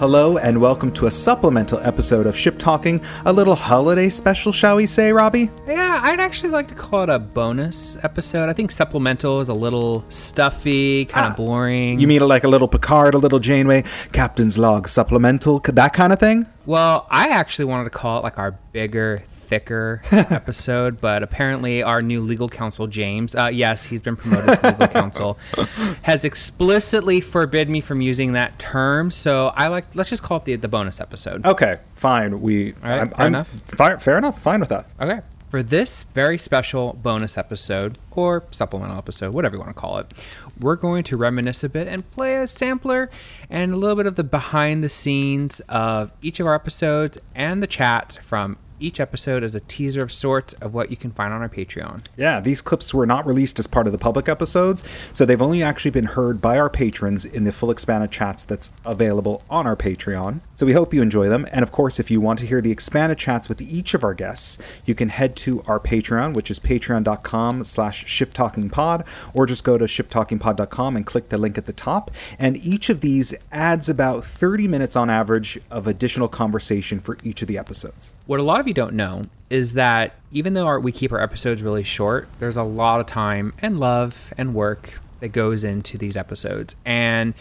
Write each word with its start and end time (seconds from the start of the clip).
Hello, 0.00 0.38
and 0.38 0.58
welcome 0.62 0.90
to 0.92 1.08
a 1.08 1.10
supplemental 1.10 1.78
episode 1.80 2.26
of 2.26 2.34
Ship 2.34 2.58
Talking, 2.58 3.02
a 3.26 3.32
little 3.34 3.54
holiday 3.54 4.08
special, 4.08 4.50
shall 4.50 4.76
we 4.76 4.86
say, 4.86 5.12
Robbie? 5.12 5.50
Yeah, 5.66 6.00
I'd 6.02 6.20
actually 6.20 6.48
like 6.48 6.68
to 6.68 6.74
call 6.74 7.02
it 7.02 7.10
a 7.10 7.18
bonus 7.18 7.98
episode. 8.02 8.48
I 8.48 8.54
think 8.54 8.70
supplemental 8.70 9.40
is 9.40 9.50
a 9.50 9.52
little 9.52 10.06
stuffy, 10.08 11.04
kind 11.04 11.26
of 11.26 11.32
ah, 11.32 11.36
boring. 11.36 12.00
You 12.00 12.06
mean 12.06 12.26
like 12.26 12.44
a 12.44 12.48
little 12.48 12.66
Picard, 12.66 13.12
a 13.12 13.18
little 13.18 13.40
Janeway, 13.40 13.84
Captain's 14.10 14.56
Log 14.56 14.88
supplemental, 14.88 15.58
that 15.58 15.92
kind 15.92 16.14
of 16.14 16.18
thing? 16.18 16.46
well, 16.64 17.06
I 17.10 17.28
actually 17.28 17.64
wanted 17.66 17.84
to 17.84 17.90
call 17.90 18.20
it 18.20 18.22
like 18.22 18.38
our 18.38 18.52
bigger, 18.72 19.18
thicker 19.50 20.00
episode, 20.12 21.00
but 21.00 21.24
apparently 21.24 21.82
our 21.82 22.00
new 22.00 22.20
legal 22.20 22.48
counsel, 22.48 22.86
James, 22.86 23.34
uh, 23.34 23.50
yes, 23.52 23.84
he's 23.84 24.00
been 24.00 24.14
promoted 24.14 24.60
to 24.60 24.68
legal 24.70 24.86
counsel, 24.86 25.38
has 26.02 26.24
explicitly 26.24 27.20
forbid 27.20 27.68
me 27.68 27.80
from 27.80 28.00
using 28.00 28.32
that 28.32 28.58
term. 28.60 29.10
So 29.10 29.48
I 29.56 29.66
like, 29.66 29.86
let's 29.96 30.08
just 30.08 30.22
call 30.22 30.38
it 30.38 30.44
the, 30.44 30.54
the 30.54 30.68
bonus 30.68 31.00
episode. 31.00 31.44
Okay, 31.44 31.78
fine. 31.96 32.40
We. 32.40 32.74
All 32.82 32.90
right, 32.90 33.16
fair 33.16 33.26
enough. 33.26 33.48
Fi- 33.66 33.96
fair 33.96 34.18
enough. 34.18 34.40
Fine 34.40 34.60
with 34.60 34.68
that. 34.68 34.86
Okay. 35.00 35.20
For 35.50 35.64
this 35.64 36.04
very 36.04 36.38
special 36.38 36.92
bonus 36.92 37.36
episode, 37.36 37.98
or 38.12 38.44
supplemental 38.52 38.96
episode, 38.96 39.34
whatever 39.34 39.56
you 39.56 39.60
want 39.60 39.70
to 39.70 39.80
call 39.80 39.98
it, 39.98 40.14
we're 40.60 40.76
going 40.76 41.02
to 41.04 41.16
reminisce 41.16 41.64
a 41.64 41.68
bit 41.68 41.88
and 41.88 42.08
play 42.12 42.36
a 42.36 42.46
sampler 42.46 43.10
and 43.48 43.72
a 43.72 43.76
little 43.76 43.96
bit 43.96 44.06
of 44.06 44.14
the 44.14 44.22
behind 44.22 44.84
the 44.84 44.88
scenes 44.88 45.58
of 45.68 46.12
each 46.22 46.38
of 46.38 46.46
our 46.46 46.54
episodes 46.54 47.18
and 47.34 47.60
the 47.60 47.66
chat 47.66 48.16
from 48.22 48.58
each 48.80 49.00
episode 49.00 49.42
as 49.42 49.54
a 49.54 49.60
teaser 49.60 50.02
of 50.02 50.12
sorts 50.12 50.54
of 50.54 50.74
what 50.74 50.90
you 50.90 50.96
can 50.96 51.10
find 51.10 51.32
on 51.32 51.42
our 51.42 51.48
Patreon. 51.48 52.04
Yeah, 52.16 52.40
these 52.40 52.60
clips 52.60 52.92
were 52.92 53.06
not 53.06 53.26
released 53.26 53.58
as 53.58 53.66
part 53.66 53.86
of 53.86 53.92
the 53.92 53.98
public 53.98 54.28
episodes, 54.28 54.82
so 55.12 55.24
they've 55.24 55.40
only 55.40 55.62
actually 55.62 55.90
been 55.90 56.06
heard 56.06 56.40
by 56.40 56.58
our 56.58 56.70
patrons 56.70 57.24
in 57.24 57.44
the 57.44 57.52
full 57.52 57.70
expanded 57.70 58.10
chats 58.10 58.44
that's 58.44 58.70
available 58.84 59.42
on 59.48 59.66
our 59.66 59.76
Patreon. 59.76 60.40
So 60.54 60.66
we 60.66 60.72
hope 60.72 60.92
you 60.92 61.02
enjoy 61.02 61.28
them. 61.28 61.46
And 61.52 61.62
of 61.62 61.72
course, 61.72 61.98
if 61.98 62.10
you 62.10 62.20
want 62.20 62.38
to 62.40 62.46
hear 62.46 62.60
the 62.60 62.70
expanded 62.70 63.18
chats 63.18 63.48
with 63.48 63.60
each 63.62 63.94
of 63.94 64.04
our 64.04 64.14
guests, 64.14 64.58
you 64.84 64.94
can 64.94 65.08
head 65.08 65.36
to 65.36 65.62
our 65.66 65.80
Patreon, 65.80 66.34
which 66.34 66.50
is 66.50 66.58
patreon.com 66.58 67.64
slash 67.64 68.04
shiptalkingpod, 68.04 69.06
or 69.32 69.46
just 69.46 69.64
go 69.64 69.78
to 69.78 69.86
shiptalkingpod.com 69.86 70.96
and 70.96 71.06
click 71.06 71.28
the 71.28 71.38
link 71.38 71.56
at 71.56 71.66
the 71.66 71.72
top. 71.72 72.10
And 72.38 72.56
each 72.58 72.90
of 72.90 73.00
these 73.00 73.34
adds 73.50 73.88
about 73.88 74.24
30 74.24 74.68
minutes 74.68 74.96
on 74.96 75.08
average 75.08 75.58
of 75.70 75.86
additional 75.86 76.28
conversation 76.28 77.00
for 77.00 77.16
each 77.22 77.42
of 77.42 77.48
the 77.48 77.58
episodes. 77.58 78.12
What 78.26 78.38
a 78.38 78.44
lot 78.44 78.60
of 78.60 78.66
you 78.70 78.74
don't 78.74 78.94
know 78.94 79.22
is 79.50 79.72
that 79.74 80.14
even 80.30 80.54
though 80.54 80.66
our, 80.66 80.78
we 80.78 80.92
keep 80.92 81.10
our 81.12 81.20
episodes 81.20 81.60
really 81.62 81.82
short, 81.82 82.28
there's 82.38 82.56
a 82.56 82.62
lot 82.62 83.00
of 83.00 83.06
time 83.06 83.52
and 83.60 83.80
love 83.80 84.32
and 84.38 84.54
work 84.54 85.00
that 85.18 85.28
goes 85.30 85.64
into 85.64 85.98
these 85.98 86.16
episodes. 86.16 86.76
And 86.84 87.34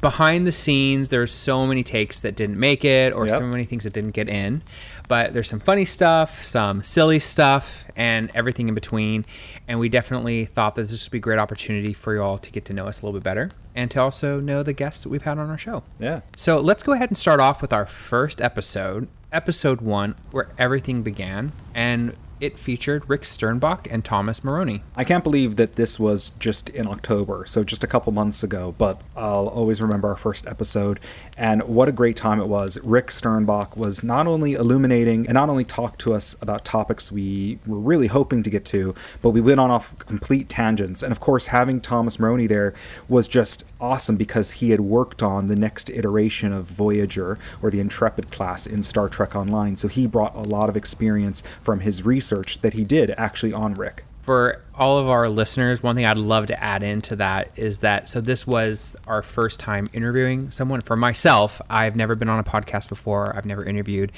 behind 0.00 0.44
the 0.46 0.52
scenes, 0.52 1.08
there's 1.08 1.30
so 1.32 1.66
many 1.66 1.82
takes 1.84 2.18
that 2.20 2.34
didn't 2.36 2.58
make 2.58 2.84
it 2.84 3.12
or 3.12 3.26
Yep. 3.28 3.38
so 3.38 3.46
many 3.46 3.64
things 3.64 3.84
that 3.84 3.92
didn't 3.92 4.10
get 4.10 4.28
in. 4.28 4.62
But 5.08 5.34
there's 5.34 5.48
some 5.48 5.60
funny 5.60 5.84
stuff, 5.84 6.42
some 6.42 6.82
silly 6.82 7.20
stuff, 7.20 7.84
and 7.94 8.28
everything 8.34 8.68
in 8.68 8.74
between. 8.74 9.24
And 9.68 9.78
we 9.78 9.88
definitely 9.88 10.44
thought 10.44 10.74
that 10.74 10.88
this 10.88 11.04
would 11.06 11.12
be 11.12 11.18
a 11.18 11.20
great 11.20 11.38
opportunity 11.38 11.92
for 11.92 12.12
you 12.14 12.22
all 12.22 12.38
to 12.38 12.50
get 12.50 12.64
to 12.66 12.72
know 12.72 12.88
us 12.88 13.00
a 13.00 13.06
little 13.06 13.18
bit 13.18 13.24
better 13.24 13.50
and 13.74 13.88
to 13.92 14.00
also 14.00 14.40
know 14.40 14.62
the 14.64 14.72
guests 14.72 15.04
that 15.04 15.10
we've 15.10 15.22
had 15.22 15.38
on 15.38 15.48
our 15.48 15.58
show. 15.58 15.84
Yeah. 16.00 16.22
So 16.34 16.58
let's 16.60 16.82
go 16.82 16.92
ahead 16.92 17.08
and 17.08 17.16
start 17.16 17.38
off 17.40 17.62
with 17.62 17.72
our 17.72 17.86
first 17.86 18.40
episode, 18.40 19.06
episode 19.32 19.80
one, 19.80 20.14
where 20.30 20.48
everything 20.58 21.02
began. 21.02 21.52
And 21.74 22.14
it 22.40 22.58
featured 22.58 23.08
Rick 23.08 23.22
Sternbach 23.22 23.88
and 23.90 24.04
Thomas 24.04 24.40
Marrone. 24.40 24.82
I 24.94 25.04
can't 25.04 25.24
believe 25.24 25.56
that 25.56 25.76
this 25.76 25.98
was 25.98 26.30
just 26.38 26.68
in 26.68 26.86
October, 26.86 27.46
so 27.46 27.64
just 27.64 27.82
a 27.82 27.86
couple 27.86 28.12
months 28.12 28.42
ago, 28.42 28.74
but 28.76 29.00
I'll 29.16 29.48
always 29.48 29.80
remember 29.80 30.08
our 30.08 30.16
first 30.16 30.46
episode 30.46 31.00
and 31.36 31.62
what 31.62 31.88
a 31.88 31.92
great 31.92 32.16
time 32.16 32.40
it 32.40 32.46
was. 32.46 32.78
Rick 32.82 33.08
Sternbach 33.08 33.76
was 33.76 34.04
not 34.04 34.26
only 34.26 34.52
illuminating 34.52 35.26
and 35.26 35.34
not 35.34 35.48
only 35.48 35.64
talked 35.64 35.98
to 36.00 36.12
us 36.12 36.36
about 36.42 36.64
topics 36.64 37.10
we 37.10 37.58
were 37.66 37.78
really 37.78 38.08
hoping 38.08 38.42
to 38.42 38.50
get 38.50 38.64
to, 38.66 38.94
but 39.22 39.30
we 39.30 39.40
went 39.40 39.60
on 39.60 39.70
off 39.70 39.96
complete 39.98 40.48
tangents. 40.48 41.02
And 41.02 41.12
of 41.12 41.20
course, 41.20 41.46
having 41.46 41.80
Thomas 41.80 42.18
Marrone 42.18 42.48
there 42.48 42.74
was 43.08 43.28
just 43.28 43.64
awesome 43.80 44.16
because 44.16 44.52
he 44.52 44.70
had 44.70 44.80
worked 44.80 45.22
on 45.22 45.46
the 45.46 45.56
next 45.56 45.90
iteration 45.90 46.52
of 46.52 46.64
Voyager 46.64 47.36
or 47.62 47.70
the 47.70 47.80
Intrepid 47.80 48.30
class 48.30 48.66
in 48.66 48.82
Star 48.82 49.08
Trek 49.08 49.34
Online, 49.34 49.76
so 49.76 49.88
he 49.88 50.06
brought 50.06 50.34
a 50.34 50.40
lot 50.40 50.68
of 50.68 50.76
experience 50.76 51.42
from 51.62 51.80
his 51.80 52.04
research 52.04 52.60
that 52.60 52.74
he 52.74 52.84
did 52.84 53.10
actually 53.16 53.52
on 53.52 53.74
Rick. 53.74 54.04
For 54.22 54.60
all 54.74 54.98
of 54.98 55.08
our 55.08 55.28
listeners, 55.28 55.84
one 55.84 55.94
thing 55.94 56.04
I'd 56.04 56.18
love 56.18 56.48
to 56.48 56.60
add 56.60 56.82
into 56.82 57.14
that 57.14 57.52
is 57.54 57.78
that 57.78 58.08
so 58.08 58.20
this 58.20 58.44
was 58.44 58.96
our 59.06 59.22
first 59.22 59.60
time 59.60 59.86
interviewing 59.92 60.50
someone. 60.50 60.80
For 60.80 60.96
myself, 60.96 61.62
I've 61.70 61.94
never 61.94 62.16
been 62.16 62.28
on 62.28 62.40
a 62.40 62.44
podcast 62.44 62.88
before, 62.88 63.36
I've 63.36 63.46
never 63.46 63.64
interviewed. 63.64 64.10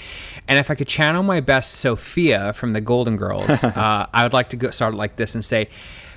And 0.49 0.59
if 0.59 0.71
I 0.71 0.77
could 0.77 0.89
channel 0.89 1.23
my 1.23 1.41
best 1.41 1.75
Sophia 1.75 2.55
from 2.55 2.73
the 2.73 2.81
Golden 2.81 3.19
Girls, 3.19 3.63
uh, 3.65 4.07
I 4.11 4.23
would 4.23 4.33
like 4.33 4.49
to 4.49 4.57
go 4.57 4.71
start 4.71 4.95
like 4.95 5.17
this 5.17 5.35
and 5.35 5.45
say, 5.45 5.69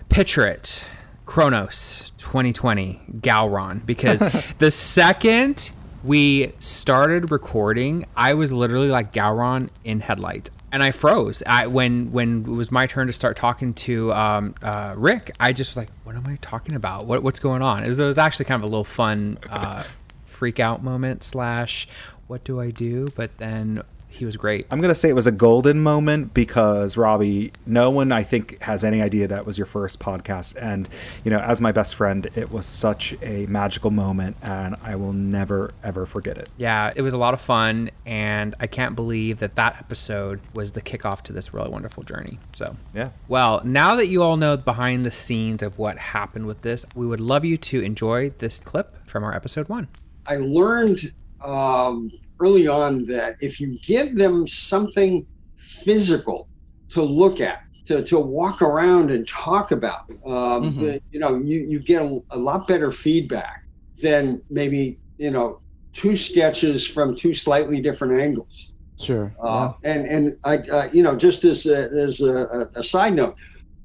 picture 0.08 0.48
it. 0.48 0.86
Kronos 1.32 2.12
2020 2.18 3.00
Galron 3.22 3.86
because 3.86 4.20
the 4.60 4.70
second 4.70 5.72
we 6.04 6.52
started 6.60 7.32
recording, 7.32 8.06
I 8.18 8.34
was 8.34 8.52
literally 8.52 8.90
like 8.90 9.14
Galron 9.14 9.70
in 9.86 10.02
headlight, 10.02 10.50
and 10.74 10.84
I 10.84 10.92
froze. 10.92 11.42
I 11.48 11.68
when 11.68 12.12
when 12.12 12.42
it 12.42 12.50
was 12.50 12.70
my 12.70 12.86
turn 12.86 13.08
to 13.08 13.14
start 13.14 13.38
talking 13.38 13.74
to 13.76 14.12
um, 14.12 14.56
uh, 14.62 14.94
Rick, 14.98 15.32
I 15.40 15.54
just 15.54 15.72
was 15.72 15.78
like, 15.78 15.90
"What 16.04 16.18
am 16.18 16.28
I 16.28 16.36
talking 16.42 16.76
about? 16.76 17.06
What 17.06 17.24
what's 17.24 17.40
going 17.40 17.62
on?" 17.62 17.86
It 17.86 17.88
was, 17.88 18.00
it 18.00 18.06
was 18.06 18.18
actually 18.18 18.46
kind 18.46 18.62
of 18.62 18.64
a 18.64 18.70
little 18.70 18.84
fun 18.84 19.38
uh, 19.50 19.84
freak 20.26 20.60
out 20.60 20.84
moment 20.84 21.24
slash 21.24 21.88
what 22.28 22.44
do 22.44 22.60
I 22.60 22.72
do? 22.72 23.08
But 23.16 23.38
then 23.38 23.84
he 24.12 24.26
was 24.26 24.38
great. 24.38 24.68
I'm 24.70 24.82
gonna 24.82 24.94
say 24.96 25.10
it 25.10 25.16
was 25.16 25.26
a 25.28 25.32
golden 25.32 25.82
moment 25.82 26.34
because 26.34 26.98
Robbie, 26.98 27.54
no 27.66 27.90
one 27.90 28.12
I 28.12 28.24
think 28.24 28.62
has 28.62 28.84
any 28.84 29.02
idea 29.02 29.28
that 29.28 29.46
was 29.46 29.58
your 29.58 29.66
first 29.66 30.00
podcast, 30.00 30.56
and 30.62 30.88
you 31.24 31.32
know, 31.32 31.38
as 31.38 31.60
my 31.62 31.72
best 31.72 31.96
friend, 31.96 32.30
it 32.36 32.52
was 32.52 32.66
such 32.66 33.16
a 33.22 33.46
magical 33.48 33.90
moment, 33.90 34.38
and 34.42 34.76
I 34.84 34.96
will 34.96 35.14
never 35.14 35.72
ever 35.84 36.06
forget 36.06 36.38
it. 36.38 36.50
Yeah, 36.58 36.92
it 36.96 37.02
was 37.02 37.14
a 37.14 37.18
lot 37.18 37.34
of 37.34 37.42
fun, 37.42 37.90
and 38.06 38.54
I 38.60 38.68
can't 38.68 38.96
believe 38.96 39.40
that 39.40 39.56
that 39.56 39.78
episode 39.80 40.42
was 40.54 40.74
the 40.74 40.82
kickoff 40.82 41.22
to 41.24 41.34
this 41.34 41.54
really 41.54 41.70
wonderful 41.70 42.04
journey. 42.04 42.38
So, 42.56 42.76
Yeah. 42.94 43.10
well, 43.28 43.62
now 43.64 43.96
that 43.96 44.08
you 44.08 44.22
all 44.24 44.38
know 44.38 44.58
behind 44.58 45.06
the 45.06 45.12
scenes 45.12 45.64
of 45.64 45.78
what 45.78 45.98
happened 45.98 46.46
with 46.46 46.62
this, 46.62 46.86
we 46.96 47.06
would 47.06 47.22
love 47.22 47.46
you 47.46 47.58
to 47.58 47.82
enjoy 47.82 48.32
this 48.40 48.60
clip 48.60 48.98
from 49.08 49.24
our 49.24 49.34
episode 49.36 49.70
one. 49.70 49.88
I 50.28 50.38
learned 50.38 51.12
um, 51.44 52.12
early 52.42 52.68
on 52.68 53.06
that 53.06 53.36
if 53.40 53.60
you 53.62 53.78
give 53.84 54.16
them 54.18 54.48
something 54.48 55.26
physical 55.58 56.48
to 56.90 57.02
look 57.02 57.40
at, 57.40 57.64
to, 57.86 58.04
to 58.04 58.20
walk 58.20 58.62
around 58.62 59.12
and 59.12 59.28
talk 59.28 59.72
about, 59.72 60.10
um, 60.26 60.74
Mhm. 60.74 61.00
you 61.12 61.20
know, 61.20 61.36
you, 61.36 61.60
you 61.68 61.80
get 61.80 62.02
a, 62.02 62.20
a 62.32 62.38
lot 62.38 62.68
better 62.68 62.92
feedback 62.92 63.66
than 64.02 64.42
maybe, 64.50 65.00
you 65.18 65.32
know, 65.32 65.60
two 65.94 66.16
sketches 66.16 66.88
from 66.88 67.16
two 67.16 67.34
slightly 67.34 67.80
different 67.82 68.20
angles. 68.20 68.74
Sure. 69.00 69.34
Uh, 69.42 69.74
and 69.84 70.06
and 70.06 70.38
I, 70.46 70.58
uh, 70.58 70.88
you 70.94 71.02
know, 71.02 71.16
just 71.16 71.44
as 71.44 71.66
a, 71.66 71.90
as 71.92 72.22
a, 72.22 72.70
a 72.76 72.84
side 72.84 73.16
note, 73.16 73.36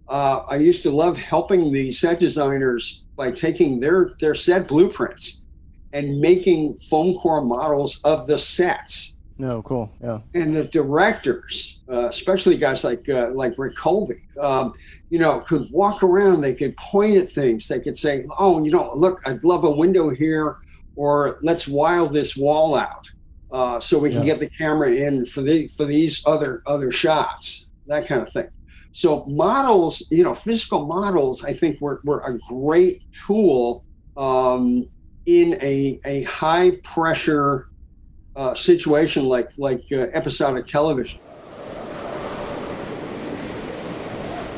uh, 0.08 0.42
I 0.48 0.56
used 0.56 0.82
to 0.82 0.90
love 0.90 1.16
helping 1.16 1.72
the 1.72 1.90
set 1.92 2.20
designers 2.20 3.04
by 3.16 3.30
taking 3.30 3.80
their 3.80 4.14
their 4.20 4.34
set 4.34 4.68
blueprints 4.68 5.45
and 5.96 6.20
making 6.20 6.76
foam 6.90 7.14
core 7.14 7.42
models 7.42 8.00
of 8.04 8.26
the 8.26 8.38
sets. 8.38 9.16
No, 9.38 9.62
cool. 9.62 9.90
Yeah. 10.02 10.20
And 10.34 10.54
the 10.54 10.64
directors, 10.64 11.80
uh, 11.90 12.06
especially 12.08 12.56
guys 12.56 12.84
like 12.84 13.08
uh, 13.08 13.30
like 13.34 13.54
Rick 13.58 13.76
Kolbe, 13.76 14.18
um, 14.40 14.72
you 15.10 15.18
know, 15.18 15.40
could 15.40 15.68
walk 15.70 16.02
around. 16.02 16.40
They 16.40 16.54
could 16.54 16.76
point 16.76 17.16
at 17.16 17.28
things. 17.28 17.68
They 17.68 17.80
could 17.80 17.98
say, 17.98 18.24
"Oh, 18.38 18.64
you 18.64 18.70
know, 18.70 18.92
look, 18.94 19.20
I'd 19.26 19.44
love 19.44 19.64
a 19.64 19.70
window 19.70 20.10
here," 20.10 20.56
or 20.96 21.38
"Let's 21.42 21.66
wild 21.68 22.12
this 22.12 22.36
wall 22.36 22.76
out." 22.76 23.10
uh, 23.52 23.78
so 23.78 23.96
we 23.98 24.10
can 24.10 24.20
Yeah. 24.26 24.32
get 24.34 24.40
the 24.40 24.50
camera 24.58 24.90
in 24.90 25.24
for 25.24 25.40
the 25.40 25.68
for 25.68 25.84
these 25.84 26.14
other 26.26 26.62
other 26.66 26.90
shots, 26.90 27.68
that 27.86 28.06
kind 28.06 28.20
of 28.20 28.28
thing. 28.30 28.48
So 28.92 29.24
models, 29.26 30.04
you 30.10 30.24
know, 30.24 30.34
physical 30.34 30.84
models, 30.86 31.44
I 31.44 31.52
think 31.52 31.80
were, 31.80 32.00
were 32.04 32.20
a 32.26 32.38
great 32.52 33.02
tool 33.26 33.84
um, 34.16 34.88
in 35.26 35.58
a 35.60 36.00
a 36.04 36.22
high 36.22 36.70
pressure 36.82 37.68
uh, 38.36 38.54
situation 38.54 39.24
like 39.26 39.50
like 39.58 39.84
uh, 39.92 40.06
episodic 40.12 40.66
television. 40.66 41.20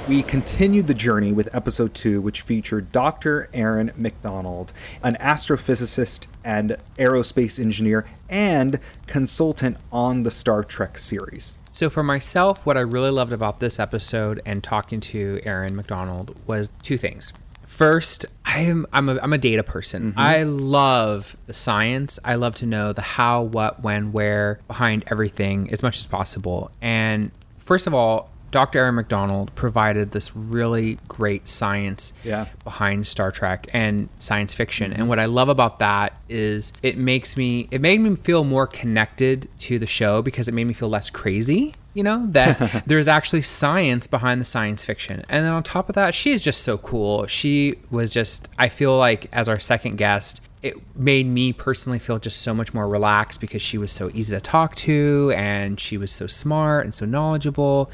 We 0.08 0.22
continued 0.22 0.86
the 0.86 0.94
journey 0.94 1.32
with 1.32 1.54
episode 1.54 1.92
two, 1.92 2.22
which 2.22 2.40
featured 2.40 2.92
Dr. 2.92 3.50
Erin 3.52 3.92
Macdonald, 3.94 4.72
an 5.02 5.18
astrophysicist 5.20 6.26
and 6.42 6.78
aerospace 6.96 7.60
engineer 7.60 8.06
and 8.26 8.80
consultant 9.06 9.76
on 9.92 10.22
the 10.22 10.30
Star 10.30 10.64
Trek 10.64 10.96
series. 10.96 11.58
So 11.72 11.90
for 11.90 12.02
myself, 12.02 12.64
what 12.64 12.78
I 12.78 12.80
really 12.80 13.10
loved 13.10 13.34
about 13.34 13.60
this 13.60 13.78
episode 13.78 14.40
and 14.46 14.64
talking 14.64 15.00
to 15.00 15.40
Erin 15.44 15.76
Macdonald 15.76 16.34
was 16.46 16.70
two 16.82 16.96
things. 16.96 17.34
First, 17.78 18.26
I 18.44 18.62
am 18.62 18.86
I'm 18.92 19.08
a 19.08 19.20
I'm 19.22 19.32
a 19.32 19.38
data 19.38 19.62
person. 19.62 20.10
Mm-hmm. 20.10 20.18
I 20.18 20.42
love 20.42 21.36
the 21.46 21.52
science. 21.52 22.18
I 22.24 22.34
love 22.34 22.56
to 22.56 22.66
know 22.66 22.92
the 22.92 23.02
how, 23.02 23.42
what, 23.42 23.82
when, 23.84 24.10
where 24.10 24.58
behind 24.66 25.04
everything 25.06 25.70
as 25.70 25.80
much 25.80 25.96
as 25.98 26.04
possible. 26.04 26.72
And 26.82 27.30
first 27.58 27.86
of 27.86 27.94
all, 27.94 28.30
Dr. 28.50 28.80
Erin 28.80 28.96
Macdonald 28.96 29.54
provided 29.54 30.10
this 30.10 30.34
really 30.34 30.98
great 31.06 31.46
science 31.46 32.12
Yeah. 32.24 32.46
behind 32.64 33.06
Star 33.06 33.30
Trek 33.30 33.68
and 33.72 34.08
science 34.18 34.54
fiction. 34.54 34.92
And 34.92 35.08
what 35.08 35.20
I 35.20 35.26
love 35.26 35.48
about 35.48 35.78
that 35.78 36.14
is 36.28 36.72
it 36.82 36.98
makes 36.98 37.36
me 37.36 37.68
it 37.70 37.80
made 37.80 38.00
me 38.00 38.16
feel 38.16 38.42
more 38.42 38.66
connected 38.66 39.48
to 39.58 39.78
the 39.78 39.86
show 39.86 40.20
because 40.20 40.48
it 40.48 40.54
made 40.54 40.66
me 40.66 40.74
feel 40.74 40.88
less 40.88 41.10
crazy, 41.10 41.74
you 41.98 42.04
know, 42.04 42.28
that 42.28 42.84
there's 42.86 43.08
actually 43.08 43.42
science 43.42 44.06
behind 44.06 44.40
the 44.40 44.44
science 44.44 44.84
fiction. 44.84 45.24
And 45.28 45.44
then 45.44 45.52
on 45.52 45.64
top 45.64 45.88
of 45.88 45.96
that, 45.96 46.14
she 46.14 46.30
is 46.30 46.40
just 46.40 46.62
so 46.62 46.78
cool. 46.78 47.26
She 47.26 47.74
was 47.90 48.12
just 48.12 48.48
I 48.56 48.68
feel 48.68 48.96
like 48.96 49.28
as 49.32 49.48
our 49.48 49.58
second 49.58 49.96
guest, 49.96 50.40
it 50.62 50.76
made 50.96 51.26
me 51.26 51.52
personally 51.52 51.98
feel 51.98 52.20
just 52.20 52.40
so 52.40 52.54
much 52.54 52.72
more 52.72 52.88
relaxed 52.88 53.40
because 53.40 53.62
she 53.62 53.78
was 53.78 53.90
so 53.90 54.10
easy 54.14 54.32
to 54.32 54.40
talk 54.40 54.76
to 54.76 55.32
and 55.34 55.80
she 55.80 55.96
was 55.96 56.12
so 56.12 56.28
smart 56.28 56.84
and 56.84 56.94
so 56.94 57.04
knowledgeable 57.04 57.90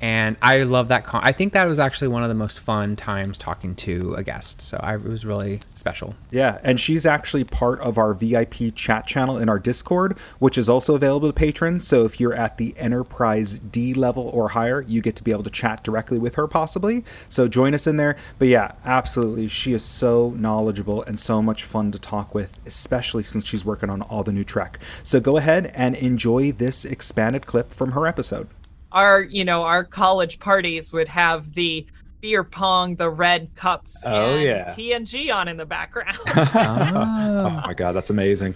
and 0.00 0.36
I 0.42 0.62
love 0.62 0.88
that. 0.88 1.04
Con- 1.04 1.22
I 1.24 1.32
think 1.32 1.52
that 1.52 1.66
was 1.66 1.78
actually 1.78 2.08
one 2.08 2.22
of 2.22 2.28
the 2.28 2.34
most 2.34 2.60
fun 2.60 2.96
times 2.96 3.38
talking 3.38 3.74
to 3.76 4.14
a 4.14 4.22
guest. 4.22 4.60
So 4.60 4.78
I, 4.82 4.94
it 4.94 5.04
was 5.04 5.24
really 5.24 5.60
special. 5.74 6.14
Yeah, 6.30 6.58
and 6.62 6.78
she's 6.78 7.06
actually 7.06 7.44
part 7.44 7.80
of 7.80 7.98
our 7.98 8.12
VIP 8.14 8.74
chat 8.74 9.06
channel 9.06 9.38
in 9.38 9.48
our 9.48 9.58
Discord, 9.58 10.18
which 10.38 10.58
is 10.58 10.68
also 10.68 10.94
available 10.94 11.28
to 11.28 11.32
patrons. 11.32 11.86
So 11.86 12.04
if 12.04 12.20
you're 12.20 12.34
at 12.34 12.58
the 12.58 12.74
Enterprise 12.76 13.58
D 13.58 13.94
level 13.94 14.28
or 14.28 14.50
higher, 14.50 14.82
you 14.82 15.00
get 15.00 15.16
to 15.16 15.22
be 15.22 15.30
able 15.30 15.44
to 15.44 15.50
chat 15.50 15.82
directly 15.82 16.18
with 16.18 16.34
her, 16.34 16.46
possibly. 16.46 17.04
So 17.28 17.48
join 17.48 17.74
us 17.74 17.86
in 17.86 17.96
there. 17.96 18.16
But 18.38 18.48
yeah, 18.48 18.72
absolutely, 18.84 19.48
she 19.48 19.72
is 19.72 19.84
so 19.84 20.30
knowledgeable 20.36 21.02
and 21.02 21.18
so 21.18 21.40
much 21.40 21.64
fun 21.64 21.92
to 21.92 21.98
talk 21.98 22.34
with, 22.34 22.58
especially 22.66 23.24
since 23.24 23.46
she's 23.46 23.64
working 23.64 23.90
on 23.90 24.02
all 24.02 24.22
the 24.22 24.32
new 24.32 24.44
Trek. 24.44 24.78
So 25.02 25.20
go 25.20 25.36
ahead 25.36 25.70
and 25.74 25.94
enjoy 25.94 26.52
this 26.52 26.84
expanded 26.84 27.46
clip 27.46 27.72
from 27.72 27.92
her 27.92 28.06
episode. 28.06 28.48
Our 28.94 29.20
you 29.20 29.44
know 29.44 29.64
our 29.64 29.84
college 29.84 30.38
parties 30.40 30.92
would 30.94 31.08
have 31.08 31.52
the 31.52 31.84
beer 32.22 32.42
pong 32.42 32.94
the 32.96 33.10
red 33.10 33.50
cups 33.54 34.02
Oh, 34.06 34.36
and 34.36 34.42
yeah. 34.42 34.68
tng 34.74 35.34
on 35.34 35.48
in 35.48 35.58
the 35.58 35.66
background 35.66 36.16
ah. 36.26 37.62
oh 37.62 37.66
my 37.66 37.74
god, 37.74 37.92
that's 37.92 38.08
amazing. 38.10 38.54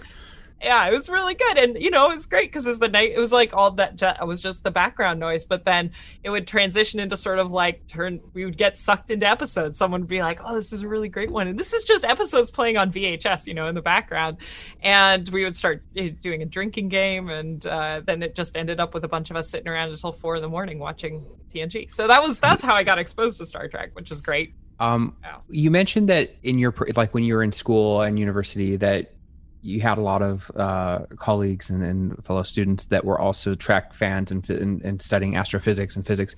Yeah 0.61 0.87
it 0.87 0.91
was 0.93 1.09
really 1.09 1.35
good. 1.35 1.57
And 1.57 1.81
you 1.81 1.89
know 1.91 2.05
it 2.05 2.09
was 2.09 2.25
great 2.25 2.49
because 2.51 2.67
as 2.67 2.79
the 2.79 2.87
night 2.89 3.11
it 3.11 3.19
was 3.19 3.31
like 3.31 3.53
all 3.53 3.71
that 3.71 4.01
it 4.01 4.27
was 4.27 4.41
just 4.41 4.63
the 4.63 4.71
background 4.71 5.19
noise 5.19 5.45
but 5.45 5.65
then 5.65 5.91
it 6.23 6.29
would 6.29 6.47
transition 6.47 6.99
into 6.99 7.15
sort 7.17 7.39
of 7.39 7.51
like 7.51 7.87
turn 7.87 8.19
we 8.33 8.45
would 8.45 8.57
get 8.57 8.77
sucked 8.77 9.11
into 9.11 9.27
episodes. 9.27 9.77
Someone 9.77 10.01
would 10.01 10.07
be 10.09 10.21
like 10.21 10.39
oh 10.43 10.55
this 10.55 10.73
is 10.73 10.81
a 10.81 10.87
really 10.87 11.09
great 11.09 11.31
one. 11.31 11.47
And 11.47 11.59
this 11.59 11.73
is 11.73 11.83
just 11.83 12.05
episodes 12.05 12.51
playing 12.51 12.77
on 12.77 12.91
vhs 12.91 13.47
you 13.47 13.53
know 13.53 13.67
in 13.67 13.75
the 13.75 13.81
background. 13.81 14.37
And 14.81 15.27
we 15.29 15.43
would 15.43 15.55
start 15.55 15.83
eh, 15.95 16.09
doing 16.21 16.41
a 16.41 16.45
drinking 16.45 16.89
game 16.89 17.29
and 17.29 17.65
uh, 17.65 18.01
then 18.05 18.23
it 18.23 18.35
just 18.35 18.57
ended 18.57 18.79
up 18.79 18.93
with 18.93 19.03
a 19.03 19.07
bunch 19.07 19.29
of 19.29 19.35
us 19.37 19.49
sitting 19.49 19.67
around 19.67 19.89
until 19.89 20.11
four 20.11 20.35
in 20.35 20.41
the 20.41 20.49
morning 20.49 20.79
watching 20.79 21.25
tng 21.53 21.89
so 21.89 22.07
that 22.07 22.21
was 22.21 22.39
that's 22.39 22.63
how 22.63 22.75
i 22.75 22.83
got 22.83 22.99
exposed 22.99 23.37
to 23.37 23.45
star 23.45 23.67
trek 23.67 23.89
which 23.93 24.11
is 24.11 24.21
great. 24.21 24.53
Um, 24.79 25.15
Wow. 25.23 25.41
you 25.49 25.71
mentioned 25.71 26.07
that 26.09 26.35
in 26.43 26.57
your 26.57 26.73
like 26.95 27.13
when 27.13 27.23
you 27.23 27.35
were 27.35 27.43
in 27.43 27.51
school 27.51 28.01
and 28.01 28.17
university 28.17 28.75
that 28.77 29.13
you 29.61 29.81
had 29.81 29.97
a 29.97 30.01
lot 30.01 30.21
of 30.21 30.49
uh, 30.55 30.99
colleagues 31.17 31.69
and, 31.69 31.83
and 31.83 32.25
fellow 32.25 32.43
students 32.43 32.85
that 32.85 33.03
were 33.03 33.19
also 33.19 33.55
Trek 33.55 33.93
fans 33.93 34.31
and, 34.31 34.49
and, 34.49 34.81
and 34.83 35.01
studying 35.01 35.35
astrophysics 35.35 35.95
and 35.95 36.05
physics. 36.07 36.35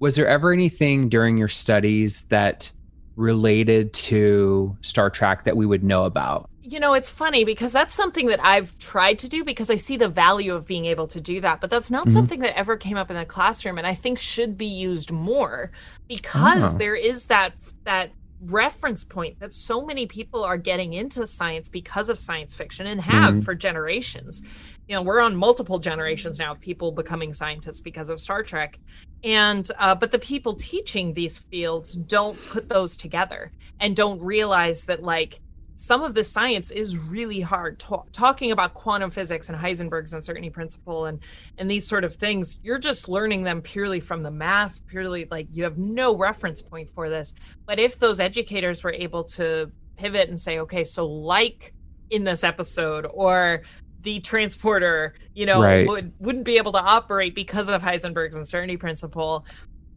Was 0.00 0.16
there 0.16 0.26
ever 0.26 0.52
anything 0.52 1.08
during 1.08 1.36
your 1.38 1.48
studies 1.48 2.22
that 2.24 2.72
related 3.16 3.92
to 3.92 4.76
Star 4.80 5.08
Trek 5.10 5.44
that 5.44 5.56
we 5.56 5.66
would 5.66 5.84
know 5.84 6.04
about? 6.04 6.50
You 6.62 6.80
know, 6.80 6.94
it's 6.94 7.10
funny 7.10 7.44
because 7.44 7.72
that's 7.72 7.94
something 7.94 8.26
that 8.28 8.40
I've 8.42 8.78
tried 8.78 9.18
to 9.20 9.28
do 9.28 9.44
because 9.44 9.70
I 9.70 9.76
see 9.76 9.96
the 9.98 10.08
value 10.08 10.54
of 10.54 10.66
being 10.66 10.86
able 10.86 11.06
to 11.08 11.20
do 11.20 11.40
that. 11.42 11.60
But 11.60 11.68
that's 11.70 11.90
not 11.90 12.10
something 12.10 12.40
that 12.40 12.58
ever 12.58 12.76
came 12.78 12.96
up 12.96 13.10
in 13.10 13.16
the 13.16 13.26
classroom 13.26 13.76
and 13.76 13.86
I 13.86 13.94
think 13.94 14.18
should 14.18 14.56
be 14.56 14.66
used 14.66 15.12
more 15.12 15.70
because 16.08 16.74
Oh. 16.74 16.78
there 16.78 16.96
is 16.96 17.26
that 17.26 17.54
that 17.84 18.12
reference 18.46 19.04
point 19.04 19.40
that 19.40 19.52
so 19.52 19.84
many 19.84 20.06
people 20.06 20.44
are 20.44 20.56
getting 20.56 20.92
into 20.92 21.26
science 21.26 21.68
because 21.68 22.08
of 22.08 22.18
science 22.18 22.54
fiction 22.54 22.86
and 22.86 23.00
have 23.00 23.44
for 23.44 23.54
generations. 23.54 24.42
You 24.88 24.94
know, 24.94 25.02
we're 25.02 25.20
on 25.20 25.36
multiple 25.36 25.78
generations 25.78 26.38
now 26.38 26.52
of 26.52 26.60
people 26.60 26.92
becoming 26.92 27.32
scientists 27.32 27.80
because 27.80 28.10
of 28.10 28.20
Star 28.20 28.42
Trek. 28.42 28.78
And 29.22 29.68
uh, 29.78 29.94
but 29.94 30.10
the 30.10 30.18
people 30.18 30.54
teaching 30.54 31.14
these 31.14 31.38
fields 31.38 31.94
don't 31.94 32.38
put 32.46 32.68
those 32.68 32.96
together 32.96 33.52
and 33.80 33.96
don't 33.96 34.20
realize 34.20 34.84
that 34.84 35.02
like 35.02 35.40
some 35.76 36.02
of 36.02 36.14
the 36.14 36.22
science 36.22 36.70
is 36.70 36.96
really 36.96 37.40
hard 37.40 37.78
Ta- 37.80 38.04
talking 38.12 38.52
about 38.52 38.74
quantum 38.74 39.10
physics 39.10 39.48
and 39.48 39.58
heisenberg's 39.58 40.12
uncertainty 40.12 40.50
principle 40.50 41.06
and 41.06 41.20
and 41.58 41.70
these 41.70 41.86
sort 41.86 42.04
of 42.04 42.14
things 42.14 42.58
you're 42.62 42.78
just 42.78 43.08
learning 43.08 43.42
them 43.42 43.60
purely 43.60 43.98
from 44.00 44.22
the 44.22 44.30
math 44.30 44.86
purely 44.86 45.26
like 45.30 45.48
you 45.50 45.64
have 45.64 45.76
no 45.78 46.16
reference 46.16 46.62
point 46.62 46.88
for 46.90 47.08
this 47.10 47.34
but 47.66 47.78
if 47.80 47.98
those 47.98 48.20
educators 48.20 48.84
were 48.84 48.92
able 48.92 49.24
to 49.24 49.70
pivot 49.96 50.28
and 50.28 50.40
say 50.40 50.58
okay 50.60 50.84
so 50.84 51.06
like 51.06 51.74
in 52.10 52.24
this 52.24 52.44
episode 52.44 53.06
or 53.12 53.62
the 54.02 54.20
transporter 54.20 55.14
you 55.34 55.46
know 55.46 55.60
Right. 55.62 55.88
would 55.88 56.12
wouldn't 56.18 56.44
be 56.44 56.56
able 56.58 56.72
to 56.72 56.80
operate 56.80 57.34
because 57.34 57.68
of 57.68 57.82
heisenberg's 57.82 58.36
uncertainty 58.36 58.76
principle 58.76 59.44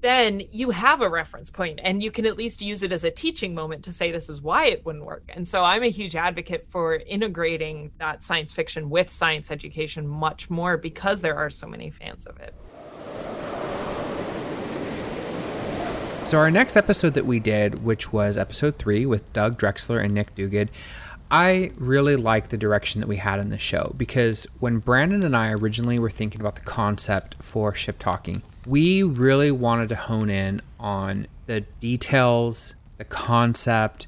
then 0.02 0.42
you 0.52 0.70
have 0.72 1.02
a 1.02 1.10
reference 1.10 1.50
point 1.50 1.80
and 1.84 2.04
you 2.04 2.12
can 2.12 2.26
at 2.26 2.38
least 2.38 2.62
use 2.62 2.84
it 2.84 2.92
as 2.92 3.04
a 3.04 3.12
teaching 3.12 3.56
moment 3.56 3.84
to 3.86 3.92
say 3.92 4.12
this 4.12 4.30
is 4.30 4.42
why 4.42 4.66
it 4.66 4.86
wouldn't 4.86 5.06
work. 5.06 5.24
And 5.30 5.48
so 5.48 5.64
I'm 5.64 5.84
a 5.84 5.88
huge 5.88 6.16
advocate 6.16 6.66
for 6.66 6.96
integrating 6.96 7.92
that 7.98 8.24
science 8.24 8.54
fiction 8.54 8.90
with 8.90 9.10
science 9.10 9.50
education 9.50 10.08
much 10.08 10.50
more 10.50 10.78
because 10.78 11.22
there 11.22 11.36
are 11.36 11.50
so 11.50 11.68
many 11.68 11.90
fans 11.90 12.26
of 12.28 12.40
it. 12.40 12.54
So 16.28 16.38
our 16.40 16.52
next 16.52 16.76
episode 16.76 17.14
that 17.14 17.26
we 17.26 17.40
did, 17.40 17.86
which 17.86 18.12
was 18.12 18.38
episode 18.38 18.78
three 18.78 19.06
with 19.06 19.32
Doug 19.32 19.58
Drexler 19.58 20.04
and 20.04 20.14
Nick 20.14 20.36
Duguid, 20.36 20.68
I 21.30 21.72
really 21.78 22.16
like 22.16 22.50
the 22.50 22.58
direction 22.58 23.02
that 23.02 23.08
we 23.08 23.18
had 23.18 23.40
in 23.40 23.50
the 23.50 23.58
show 23.58 23.94
because 23.98 24.48
when 24.60 24.80
Brandon 24.80 25.24
and 25.24 25.36
I 25.36 25.52
originally 25.52 26.00
were 26.00 26.10
thinking 26.10 26.40
about 26.40 26.56
the 26.56 26.62
concept 26.62 27.36
for 27.42 27.76
ship 27.76 28.00
talking, 28.00 28.44
we 28.66 29.04
really 29.04 29.52
wanted 29.52 29.90
to 29.90 29.96
hone 29.96 30.30
in 30.30 30.62
on 30.80 31.28
the 31.46 31.62
details, 31.80 32.76
the 32.98 33.06
concept, 33.06 34.08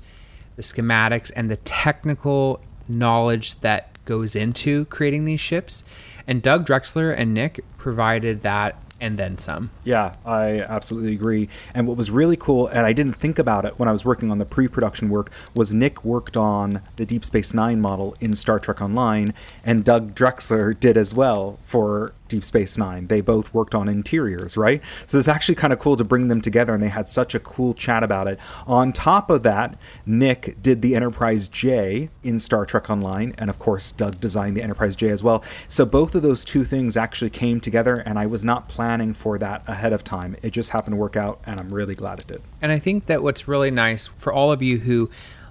the 0.56 0.62
schematics, 0.62 1.32
and 1.36 1.52
the 1.52 1.58
technical 1.58 2.62
knowledge 2.88 3.60
that 3.62 3.90
goes 4.06 4.36
into 4.36 4.86
creating 4.86 5.26
these 5.26 5.42
ships. 5.42 5.84
And 6.26 6.42
Doug 6.42 6.66
Drexler 6.66 7.14
and 7.16 7.34
Nick 7.34 7.64
provided 7.78 8.42
that 8.42 8.82
and 9.02 9.18
then 9.18 9.38
some. 9.38 9.72
Yeah, 9.84 10.16
I 10.26 10.62
absolutely 10.62 11.14
agree. 11.14 11.50
And 11.74 11.88
what 11.88 11.98
was 11.98 12.12
really 12.12 12.38
cool, 12.38 12.68
and 12.68 12.86
I 12.86 12.94
didn't 12.94 13.14
think 13.14 13.40
about 13.40 13.66
it 13.66 13.80
when 13.80 13.88
I 13.88 13.92
was 13.92 14.06
working 14.06 14.32
on 14.32 14.38
the 14.38 14.46
pre 14.46 14.68
production 14.68 15.10
work, 15.10 15.32
was 15.54 15.74
Nick 15.74 16.04
worked 16.04 16.36
on 16.36 16.82
the 16.98 17.06
Deep 17.06 17.24
Space 17.24 17.54
Nine 17.54 17.80
model 17.82 18.16
in 18.20 18.34
Star 18.34 18.60
Trek 18.60 18.82
Online, 18.82 19.34
and 19.64 19.84
Doug 19.84 20.16
Drexler 20.16 20.78
did 20.78 20.98
as 20.98 21.14
well 21.14 21.60
for 21.64 22.14
Deep 22.28 22.44
Space 22.44 22.78
Nine. 22.78 23.08
They 23.08 23.22
both 23.22 23.54
worked 23.54 23.74
on 23.74 23.88
interiors, 23.88 24.58
right? 24.58 24.82
So 25.08 25.18
it's 25.18 25.28
actually 25.28 25.56
kind 25.56 25.74
of 25.74 25.80
cool 25.80 25.98
to 25.98 26.04
bring 26.04 26.28
them 26.28 26.42
together, 26.42 26.74
and 26.74 26.84
they 26.84 26.90
had 26.90 27.08
such 27.08 27.34
a 27.34 27.40
cool 27.40 27.74
chat 27.74 28.04
about 28.04 28.28
it. 28.28 28.40
On 28.68 28.94
top 28.94 29.30
of 29.30 29.44
that, 29.44 29.78
Nick 30.06 30.62
did 30.62 30.82
the 30.82 30.96
Enterprise 30.96 31.48
J 31.48 32.10
in 32.24 32.40
Star 32.40 32.66
Trek 32.66 32.90
Online, 32.90 33.34
and 33.38 33.50
of 33.50 33.60
course, 33.60 33.92
Doug 33.92 34.20
designed 34.20 34.58
the 34.58 34.62
Enterprise 34.62 34.96
J 34.96 35.10
as 35.10 35.24
well. 35.24 35.44
So 35.68 35.86
both 35.86 36.16
of 36.16 36.22
those 36.22 36.46
two 36.46 36.64
things 36.64 36.96
actually 36.96 37.32
came 37.32 37.60
together, 37.60 37.96
and 37.96 38.20
I 38.20 38.26
was 38.26 38.44
not 38.44 38.70
planning 38.70 38.89
for 39.14 39.38
that 39.38 39.64
ahead 39.68 39.94
of 39.94 40.04
time. 40.04 40.36
It 40.42 40.52
just 40.52 40.72
happened 40.72 40.94
to 40.94 40.98
work 40.98 41.16
out, 41.16 41.40
and 41.46 41.60
I'm 41.60 41.70
really 41.70 41.96
glad 41.96 42.20
it 42.20 42.28
did. 42.28 42.42
And 42.62 42.72
I 42.72 42.80
think 42.80 43.06
that 43.06 43.24
what's 43.24 43.48
really 43.48 43.72
nice 43.72 44.08
for 44.08 44.34
all 44.34 44.52
of 44.52 44.62
you 44.62 44.80
who 44.80 45.10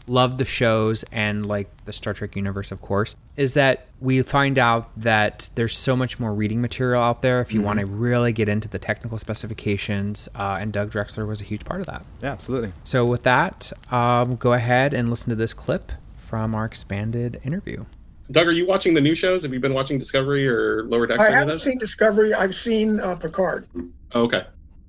love 0.09 0.39
the 0.39 0.45
shows 0.45 1.05
and 1.13 1.47
like 1.47 1.69
the 1.85 1.93
Star 1.93 2.15
Trek 2.15 2.35
universe, 2.35 2.73
of 2.73 2.81
course, 2.81 3.15
is 3.37 3.55
that 3.55 3.87
we 4.01 4.23
find 4.23 4.59
out 4.59 4.91
that 4.97 5.51
there's 5.55 5.77
so 5.77 5.95
much 5.95 6.19
more 6.19 6.33
reading 6.33 6.61
material 6.61 7.03
out 7.03 7.23
there 7.23 7.41
if 7.41 7.53
you 7.53 7.61
want 7.61 7.79
to 7.79 7.87
really 7.87 8.33
get 8.33 8.49
into 8.49 8.69
the 8.69 8.79
technical 8.79 9.19
specifications. 9.19 10.29
Uh, 10.35 10.59
and 10.61 10.73
Doug 10.73 10.91
Drexler 10.91 11.27
was 11.27 11.41
a 11.41 11.45
huge 11.45 11.65
part 11.65 11.81
of 11.81 11.87
that. 11.87 12.05
Yeah, 12.23 12.33
absolutely. 12.33 12.73
So, 12.85 13.05
with 13.05 13.23
that, 13.25 13.73
um, 13.91 14.37
go 14.37 14.53
ahead 14.53 14.95
and 14.95 15.11
listen 15.11 15.31
to 15.31 15.37
this 15.37 15.55
clip 15.55 15.93
from 16.17 16.55
our 16.55 16.65
expanded 16.65 17.41
interview. 17.45 17.85
Doug, 18.31 18.47
are 18.47 18.53
you 18.53 18.67
watching 18.67 18.93
the 18.95 19.01
new 19.01 19.15
shows? 19.15 19.43
Have 19.43 19.53
you 19.55 19.61
been 19.61 19.73
watching 19.75 19.99
Discovery 19.99 20.47
or 20.47 20.85
Lower 20.85 21.07
Decks? 21.07 21.21
I 21.21 21.25
or 21.25 21.27
any 21.29 21.35
of 21.37 21.41
haven't 21.41 21.59
seen 21.59 21.79
Discovery. 21.79 22.35
I've 22.35 22.55
seen 22.55 23.01
uh, 23.01 23.17
Picard. 23.17 23.67
Oh, 24.15 24.23
okay. 24.25 24.45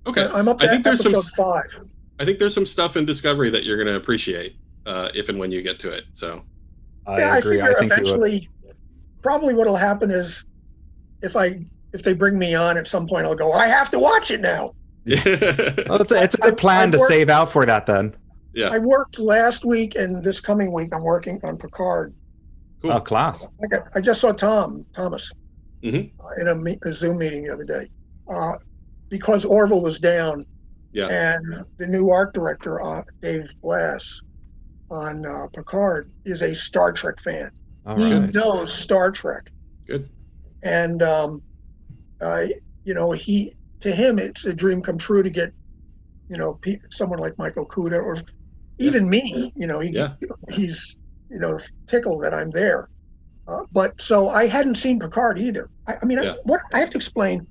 Okay. 0.08 0.26
I'm 0.34 0.48
up 0.48 0.58
I 0.62 0.66
to 0.66 0.72
think 0.72 0.84
there's 0.84 1.04
some. 1.04 1.14
episode 1.14 1.36
five. 1.44 1.88
I 2.20 2.26
think 2.26 2.40
there's 2.40 2.54
some 2.54 2.66
stuff 2.66 2.98
in 2.98 3.06
Discovery 3.06 3.50
that 3.52 3.64
you're 3.64 3.78
going 3.78 3.88
to 3.88 3.96
appreciate 3.96 4.56
uh, 4.86 5.10
if 5.16 5.30
and 5.30 5.40
when 5.40 5.52
you 5.52 5.62
get 5.62 5.80
to 5.80 5.90
it. 5.90 6.04
So 6.12 6.44
I 7.08 7.20
yeah, 7.20 7.38
agree. 7.38 7.62
I 7.62 7.68
figure 7.68 7.78
I 7.78 7.80
think 7.80 7.92
you 8.08 8.14
would. 8.18 8.20
eventually, 8.28 8.50
probably 9.22 9.54
what'll 9.54 9.76
happen 9.78 10.12
is, 10.12 10.44
if 11.22 11.36
I 11.38 11.64
if 11.94 12.04
they 12.04 12.14
bring 12.14 12.38
me 12.38 12.56
on 12.56 12.78
at 12.78 12.88
some 12.88 13.08
point, 13.08 13.26
I'll 13.26 13.36
go. 13.36 13.52
I 13.54 13.68
have 13.68 13.90
to 13.92 14.00
watch 14.00 14.32
it 14.32 14.42
now. 14.42 14.74
yeah. 15.06 15.22
Well, 15.88 16.02
it's, 16.02 16.12
a, 16.12 16.22
it's 16.24 16.36
a 16.36 16.40
good 16.40 16.48
I've- 16.54 16.56
plan 16.58 16.88
I've 16.88 16.92
to 16.94 16.98
worked- 17.00 17.12
save 17.14 17.30
out 17.30 17.50
for 17.52 17.66
that 17.66 17.86
then. 17.86 18.16
Yeah. 18.54 18.70
I 18.70 18.80
worked 18.80 19.18
last 19.20 19.64
week 19.64 19.96
and 19.96 20.24
this 20.24 20.42
coming 20.42 20.74
week. 20.74 20.90
I'm 20.94 21.04
working 21.04 21.40
on 21.44 21.56
Picard. 21.58 22.14
Cool. 22.82 22.94
Oh, 22.94 23.00
class. 23.02 23.46
I, 23.64 23.68
got, 23.68 23.90
I 23.96 24.02
just 24.02 24.22
saw 24.22 24.32
Tom 24.32 24.86
Thomas 24.94 25.32
Mhm. 25.84 26.12
uh, 26.20 26.42
in 26.42 26.48
a, 26.48 26.56
me- 26.56 26.78
a 26.86 26.94
Zoom 26.94 27.18
meeting 27.18 27.44
the 27.44 27.54
other 27.54 27.66
day 27.66 27.88
uh, 28.30 28.54
because 29.10 29.44
Orville 29.46 29.82
was 29.82 30.00
down, 30.00 30.46
Yeah. 30.94 31.08
and 31.08 31.66
the 31.78 31.88
new 31.88 32.10
art 32.10 32.34
director, 32.34 32.82
uh, 32.82 33.04
Dave 33.22 33.50
Blass, 33.62 34.22
on 34.92 35.26
uh, 35.26 35.48
Picard, 35.54 36.12
is 36.26 36.42
a 36.42 36.56
Star 36.56 36.92
Trek 36.94 37.20
fan. 37.20 37.52
All 37.86 37.98
he 37.98 38.14
right. 38.14 38.34
knows 38.34 38.74
Star 38.74 39.12
Trek, 39.12 39.50
Good. 39.88 40.10
and 40.64 41.02
um, 41.04 41.42
uh, 42.22 42.46
you 42.86 42.94
know 42.94 43.12
he 43.12 43.56
to 43.82 43.92
him 43.92 44.20
it's 44.20 44.46
a 44.46 44.54
dream 44.54 44.82
come 44.82 44.98
true 44.98 45.24
to 45.24 45.30
get 45.30 45.54
you 46.30 46.38
know 46.38 46.56
pe- 46.62 46.80
someone 46.92 47.20
like 47.20 47.38
Michael 47.38 47.66
Okuda 47.66 47.94
or 48.04 48.18
even 48.80 49.10
me. 49.10 49.52
You 49.56 49.68
know 49.68 49.80
he 49.80 49.90
Yeah. 49.92 50.16
he's 50.52 50.98
you 51.30 51.40
know 51.40 51.60
tickled 51.88 52.24
that 52.24 52.34
I'm 52.34 52.52
there. 52.52 52.90
Uh, 53.48 53.62
but 53.72 54.00
so 54.02 54.30
I 54.30 54.48
hadn't 54.48 54.76
seen 54.76 55.00
Picard 55.00 55.40
either. 55.40 55.70
I, 55.88 55.96
I 56.02 56.06
mean, 56.06 56.20
Yeah. 56.20 56.34
I, 56.34 56.38
what 56.44 56.62
I 56.74 56.80
have 56.80 56.92
to 56.92 56.98
explain 56.98 57.48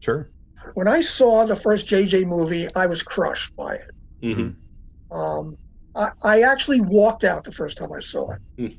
Sure. 0.00 0.30
when 0.74 0.88
I 0.88 1.00
saw 1.00 1.44
the 1.44 1.56
first 1.56 1.88
JJ 1.88 2.24
movie, 2.24 2.66
I 2.76 2.86
was 2.86 3.02
crushed 3.02 3.52
by 3.56 3.74
it. 3.74 3.90
Mm-hmm. 4.22 5.16
Um, 5.16 5.56
I, 5.94 6.10
I 6.24 6.42
actually 6.42 6.80
walked 6.80 7.24
out 7.24 7.44
the 7.44 7.52
first 7.52 7.78
time 7.78 7.92
I 7.92 8.00
saw 8.00 8.32
it. 8.32 8.40
Hmm. 8.58 8.74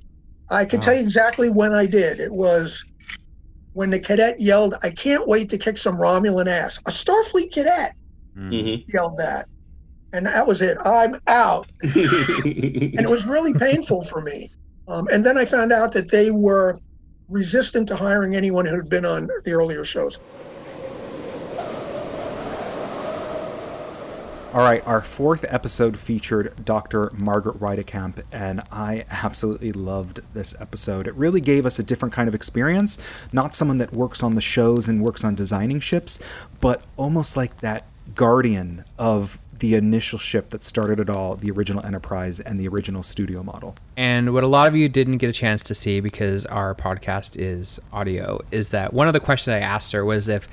I 0.50 0.66
can 0.66 0.80
Wow. 0.80 0.86
tell 0.86 0.96
you 0.96 1.02
exactly 1.02 1.50
when 1.50 1.74
I 1.74 1.86
did. 1.86 2.20
It 2.20 2.32
was 2.34 2.84
when 3.74 3.90
the 3.90 4.00
cadet 4.00 4.40
yelled, 4.40 4.76
"I 4.84 4.92
can't 4.92 5.28
wait 5.28 5.50
to 5.50 5.58
kick 5.58 5.78
some 5.78 5.98
Romulan 5.98 6.48
ass." 6.48 6.80
A 6.88 6.92
Starfleet 6.92 7.52
cadet 7.52 7.94
hmm 8.36 8.76
yelled 8.88 9.18
that, 9.20 9.48
and 10.16 10.26
that 10.26 10.48
was 10.48 10.62
it. 10.62 10.78
I'm 10.86 11.20
out, 11.28 11.68
and 11.82 11.92
it 11.96 13.10
was 13.10 13.26
really 13.26 13.54
painful 13.54 14.04
for 14.06 14.22
me. 14.22 14.50
Um, 14.88 15.08
and 15.12 15.26
then 15.26 15.38
I 15.38 15.46
found 15.46 15.72
out 15.72 15.92
that 15.94 16.12
they 16.12 16.32
were 16.32 16.80
resistant 17.28 17.88
to 17.90 17.96
hiring 17.96 18.36
anyone 18.36 18.66
who 18.66 18.76
had 18.76 18.90
been 18.90 19.06
on 19.06 19.30
the 19.44 19.52
earlier 19.52 19.84
shows. 19.84 20.20
All 24.54 24.62
right, 24.62 24.88
our 24.88 25.02
fourth 25.02 25.44
episode 25.50 26.00
featured 26.00 26.64
Dr. 26.64 27.12
Margaret 27.18 27.60
Weitekamp, 27.60 28.24
and 28.32 28.62
I 28.72 29.04
absolutely 29.10 29.74
loved 29.74 30.22
this 30.34 30.56
episode. 30.62 31.08
It 31.08 31.16
really 31.16 31.42
gave 31.42 31.66
us 31.66 31.78
a 31.78 31.84
different 31.84 32.14
kind 32.14 32.30
of 32.30 32.36
experience. 32.36 32.98
Not 33.34 33.54
someone 33.54 33.80
that 33.80 33.92
works 33.92 34.24
on 34.24 34.36
the 34.36 34.42
shows 34.42 34.88
and 34.88 35.04
works 35.04 35.26
on 35.26 35.36
designing 35.36 35.82
ships, 35.82 36.20
but 36.62 36.86
almost 36.96 37.36
like 37.36 37.58
that 37.58 37.86
guardian 38.14 38.86
of 38.98 39.40
the 39.60 39.76
initial 39.76 40.20
ship 40.20 40.50
that 40.50 40.64
started 40.64 41.00
it 41.00 41.10
all, 41.10 41.36
the 41.36 41.50
original 41.52 41.86
Enterprise 41.86 42.40
and 42.40 42.60
the 42.60 42.68
original 42.68 43.04
studio 43.04 43.42
model. 43.42 43.76
And 43.96 44.34
what 44.34 44.44
a 44.44 44.48
lot 44.48 44.68
of 44.68 44.76
you 44.76 44.90
didn't 44.90 45.18
get 45.18 45.30
a 45.30 45.34
chance 45.34 45.64
to 45.64 45.76
see 45.76 46.00
because 46.00 46.46
our 46.48 46.76
podcast 46.76 47.38
is 47.40 47.80
audio 47.94 48.42
is 48.52 48.70
that 48.70 48.94
one 48.94 49.08
of 49.08 49.14
the 49.14 49.20
questions 49.20 49.54
I 49.54 49.60
asked 49.60 49.94
her 49.94 50.04
was 50.04 50.28
if 50.28 50.48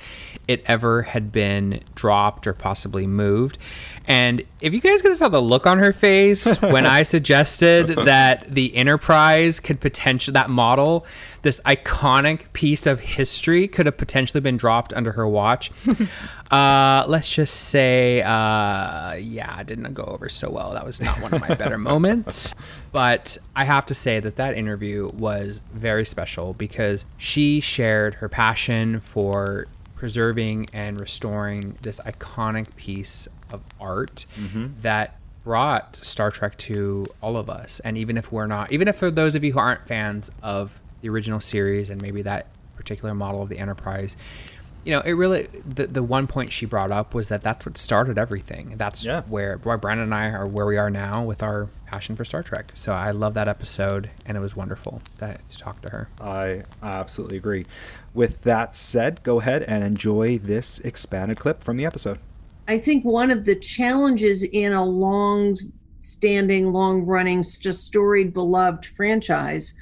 it 0.46 0.62
ever 0.66 1.02
had 1.02 1.32
been 1.32 1.80
dropped 1.94 2.46
or 2.46 2.52
possibly 2.52 3.06
moved. 3.06 3.58
And 4.06 4.42
if 4.60 4.72
you 4.72 4.80
guys 4.80 5.00
could 5.02 5.10
have 5.10 5.18
saw 5.18 5.28
the 5.28 5.40
look 5.40 5.66
on 5.66 5.78
her 5.78 5.92
face 5.92 6.60
when 6.60 6.86
I 6.86 7.02
suggested 7.04 7.88
that 7.88 8.44
the 8.48 8.74
Enterprise 8.74 9.60
could 9.60 9.80
potentially, 9.80 10.32
that 10.32 10.50
model, 10.50 11.06
this 11.42 11.60
iconic 11.66 12.52
piece 12.52 12.86
of 12.86 13.00
history 13.00 13.68
could 13.68 13.86
have 13.86 13.96
potentially 13.96 14.40
been 14.40 14.56
dropped 14.56 14.92
under 14.92 15.12
her 15.12 15.26
watch. 15.26 15.70
uh, 16.50 17.04
let's 17.08 17.32
just 17.34 17.54
say, 17.54 18.22
uh, 18.22 19.14
yeah, 19.14 19.60
it 19.60 19.66
didn't 19.66 19.92
go 19.92 20.04
over 20.04 20.28
so 20.28 20.50
well. 20.50 20.72
That 20.72 20.86
was 20.86 21.00
not 21.00 21.20
one 21.20 21.34
of 21.34 21.40
my 21.40 21.54
better 21.54 21.78
moments. 21.92 22.54
But 22.92 23.38
I 23.56 23.64
have 23.64 23.86
to 23.86 23.94
say 23.94 24.20
that 24.20 24.36
that 24.36 24.56
interview 24.56 25.10
was 25.14 25.62
very 25.74 26.04
special 26.04 26.54
because 26.54 27.04
she 27.18 27.60
shared 27.60 28.16
her 28.16 28.28
passion 28.28 29.00
for 29.00 29.66
preserving 29.96 30.68
and 30.72 31.00
restoring 31.00 31.76
this 31.82 32.00
iconic 32.00 32.74
piece 32.76 33.28
of 33.50 33.62
art 33.80 34.26
that 34.80 35.18
brought 35.44 35.96
Star 35.96 36.30
Trek 36.30 36.56
to 36.56 37.06
all 37.20 37.36
of 37.36 37.50
us. 37.50 37.80
And 37.80 37.98
even 37.98 38.16
if 38.16 38.30
we're 38.30 38.46
not, 38.46 38.72
even 38.72 38.88
if 38.88 38.96
for 38.96 39.10
those 39.10 39.34
of 39.34 39.44
you 39.44 39.52
who 39.52 39.58
aren't 39.58 39.86
fans 39.86 40.30
of 40.42 40.80
the 41.02 41.08
original 41.10 41.40
series 41.40 41.90
and 41.90 42.00
maybe 42.00 42.22
that 42.22 42.46
particular 42.76 43.14
model 43.14 43.42
of 43.42 43.48
the 43.50 43.58
Enterprise, 43.58 44.16
you 44.84 44.90
know, 44.92 45.00
it 45.00 45.12
really 45.12 45.42
the 45.64 45.86
the 45.86 46.02
one 46.02 46.26
point 46.26 46.50
she 46.52 46.66
brought 46.66 46.90
up 46.90 47.14
was 47.14 47.28
that 47.28 47.42
that's 47.42 47.64
what 47.66 47.76
started 47.76 48.18
everything. 48.18 48.74
That's 48.78 49.04
Yeah. 49.04 49.22
where 49.28 49.58
why 49.62 49.76
Brandon 49.76 50.04
and 50.04 50.14
I 50.14 50.30
are 50.30 50.46
where 50.46 50.66
we 50.66 50.76
are 50.76 50.90
now 50.90 51.22
with 51.22 51.42
our 51.42 51.68
passion 51.86 52.16
for 52.16 52.24
Star 52.24 52.42
Trek. 52.42 52.72
So 52.74 52.92
I 52.92 53.10
love 53.12 53.34
that 53.34 53.46
episode, 53.46 54.10
and 54.26 54.36
it 54.36 54.40
was 54.40 54.56
wonderful 54.56 55.02
to, 55.18 55.36
to 55.50 55.58
talk 55.58 55.82
to 55.82 55.90
her. 55.90 56.08
I 56.20 56.62
absolutely 56.82 57.36
agree. 57.36 57.66
With 58.14 58.42
that 58.42 58.74
said, 58.74 59.22
go 59.22 59.38
ahead 59.40 59.62
and 59.62 59.84
enjoy 59.84 60.38
this 60.38 60.80
expanded 60.80 61.38
clip 61.38 61.62
from 61.62 61.76
the 61.76 61.84
episode. 61.86 62.18
I 62.66 62.78
think 62.78 63.04
one 63.04 63.30
of 63.30 63.44
the 63.44 63.54
challenges 63.54 64.42
in 64.42 64.72
a 64.72 64.84
long 64.84 65.56
standing, 66.00 66.72
long 66.72 67.02
running, 67.02 67.42
just 67.42 67.86
storied, 67.86 68.32
beloved 68.34 68.84
franchise 68.84 69.74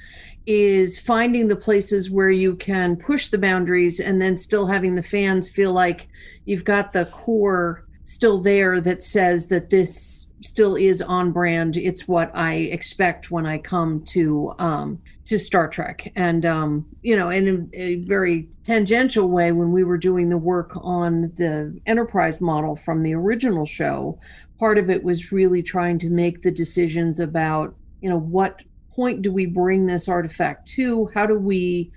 is 0.45 0.99
finding 0.99 1.47
the 1.47 1.55
places 1.55 2.09
where 2.09 2.31
you 2.31 2.55
can 2.55 2.95
push 2.95 3.29
the 3.29 3.37
boundaries 3.37 3.99
and 3.99 4.21
then 4.21 4.35
still 4.35 4.65
having 4.65 4.95
the 4.95 5.03
fans 5.03 5.49
feel 5.49 5.71
like 5.71 6.07
you've 6.45 6.65
got 6.65 6.93
the 6.93 7.05
core 7.05 7.85
still 8.05 8.39
there 8.39 8.81
that 8.81 9.01
says 9.01 9.47
that 9.47 9.69
this 9.69 10.31
still 10.41 10.75
is 10.75 11.01
on 11.01 11.31
brand. 11.31 11.77
It's 11.77 12.07
what 12.07 12.31
I 12.35 12.55
expect 12.55 13.31
when 13.31 13.45
I 13.45 13.57
come 13.57 14.03
to 14.05 14.53
um, 14.59 15.01
to 15.25 15.39
Star 15.39 15.69
Trek, 15.69 16.11
and 16.15 16.45
um, 16.45 16.85
you 17.03 17.15
know, 17.15 17.29
in 17.29 17.69
a, 17.73 17.79
a 17.79 17.95
very 18.03 18.49
tangential 18.63 19.29
way, 19.29 19.51
when 19.51 19.71
we 19.71 19.83
were 19.83 19.97
doing 19.97 20.29
the 20.29 20.37
work 20.37 20.71
on 20.75 21.21
the 21.35 21.79
Enterprise 21.85 22.41
model 22.41 22.75
from 22.75 23.01
the 23.01 23.13
original 23.13 23.65
show, 23.65 24.17
part 24.59 24.77
of 24.77 24.89
it 24.89 25.03
was 25.03 25.31
really 25.31 25.63
trying 25.63 25.99
to 25.99 26.09
make 26.09 26.41
the 26.41 26.51
decisions 26.51 27.19
about 27.19 27.75
you 28.01 28.09
know 28.09 28.19
what 28.19 28.61
point 28.95 29.21
do 29.21 29.31
we 29.31 29.45
bring 29.45 29.85
this 29.85 30.07
artifact 30.07 30.67
to? 30.69 31.09
How 31.13 31.25
do 31.25 31.37
we 31.37 31.91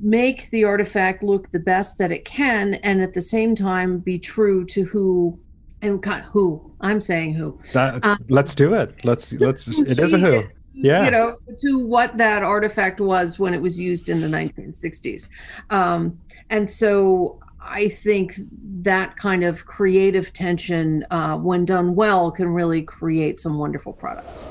make 0.00 0.50
the 0.50 0.64
artifact 0.64 1.22
look 1.22 1.50
the 1.50 1.58
best 1.58 1.98
that 1.98 2.12
it 2.12 2.24
can 2.24 2.74
and 2.74 3.00
at 3.00 3.14
the 3.14 3.20
same 3.20 3.54
time 3.54 3.98
be 3.98 4.18
true 4.18 4.64
to 4.66 4.84
who 4.84 5.38
and 5.82 6.02
God, 6.02 6.22
who 6.22 6.72
I'm 6.80 7.00
saying 7.00 7.34
who 7.34 7.58
That, 7.72 8.04
Uh, 8.04 8.16
let's 8.28 8.54
do 8.54 8.74
it. 8.74 9.04
Let's 9.04 9.32
let's. 9.34 9.68
It 9.68 9.98
is 9.98 10.12
a 10.12 10.18
who. 10.18 10.44
Yeah. 10.78 11.06
you 11.06 11.10
know 11.10 11.38
to 11.60 11.86
what 11.86 12.18
that 12.18 12.42
artifact 12.42 13.00
was 13.00 13.38
when 13.38 13.54
it 13.54 13.62
was 13.62 13.80
used 13.80 14.10
in 14.10 14.20
the 14.20 14.26
1960s 14.26 15.30
um, 15.70 16.20
and 16.50 16.68
so 16.68 17.40
i 17.62 17.88
think 17.88 18.38
that 18.82 19.16
kind 19.16 19.42
of 19.42 19.64
creative 19.64 20.34
tension 20.34 21.02
uh, 21.10 21.34
when 21.38 21.64
done 21.64 21.94
well 21.94 22.30
can 22.30 22.48
really 22.48 22.82
create 22.82 23.40
some 23.40 23.56
wonderful 23.56 23.94
products 23.94 24.44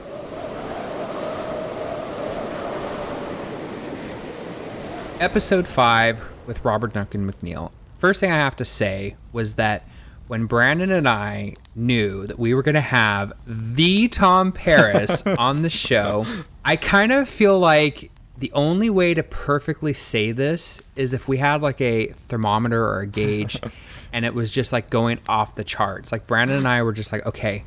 episode 5.19 5.67
five 5.67 6.27
with 6.45 6.63
Robert 6.65 6.93
Duncan 6.93 7.29
McNeil. 7.29 7.71
First 7.97 8.19
thing 8.19 8.31
I 8.31 8.37
have 8.37 8.55
to 8.57 8.65
say 8.65 9.15
was 9.31 9.55
that 9.55 9.87
when 10.27 10.45
Brandon 10.45 10.91
and 10.91 11.07
I 11.07 11.53
knew 11.73 12.27
that 12.27 12.37
we 12.37 12.53
were 12.53 12.63
going 12.63 12.75
to 12.75 12.81
have 12.81 13.31
the 13.47 14.07
Tom 14.09 14.51
Paris 14.51 15.25
on 15.37 15.61
the 15.61 15.69
show, 15.69 16.25
I 16.65 16.75
kind 16.75 17.11
of 17.11 17.29
feel 17.29 17.57
like 17.57 18.11
the 18.37 18.51
only 18.51 18.89
way 18.89 19.13
to 19.13 19.23
perfectly 19.23 19.93
say 19.93 20.31
this 20.33 20.81
is 20.95 21.13
if 21.13 21.27
we 21.27 21.37
had 21.37 21.61
like 21.61 21.79
a 21.79 22.07
thermometer 22.07 22.83
or 22.83 22.99
a 22.99 23.07
gauge 23.07 23.61
and 24.13 24.25
it 24.25 24.33
was 24.33 24.51
just 24.51 24.73
like 24.73 24.89
going 24.89 25.19
off 25.27 25.55
the 25.55 25.63
charts. 25.63 26.11
Like 26.11 26.27
Brandon 26.27 26.57
and 26.57 26.67
I 26.67 26.83
were 26.83 26.93
just 26.93 27.13
like, 27.13 27.25
okay, 27.25 27.63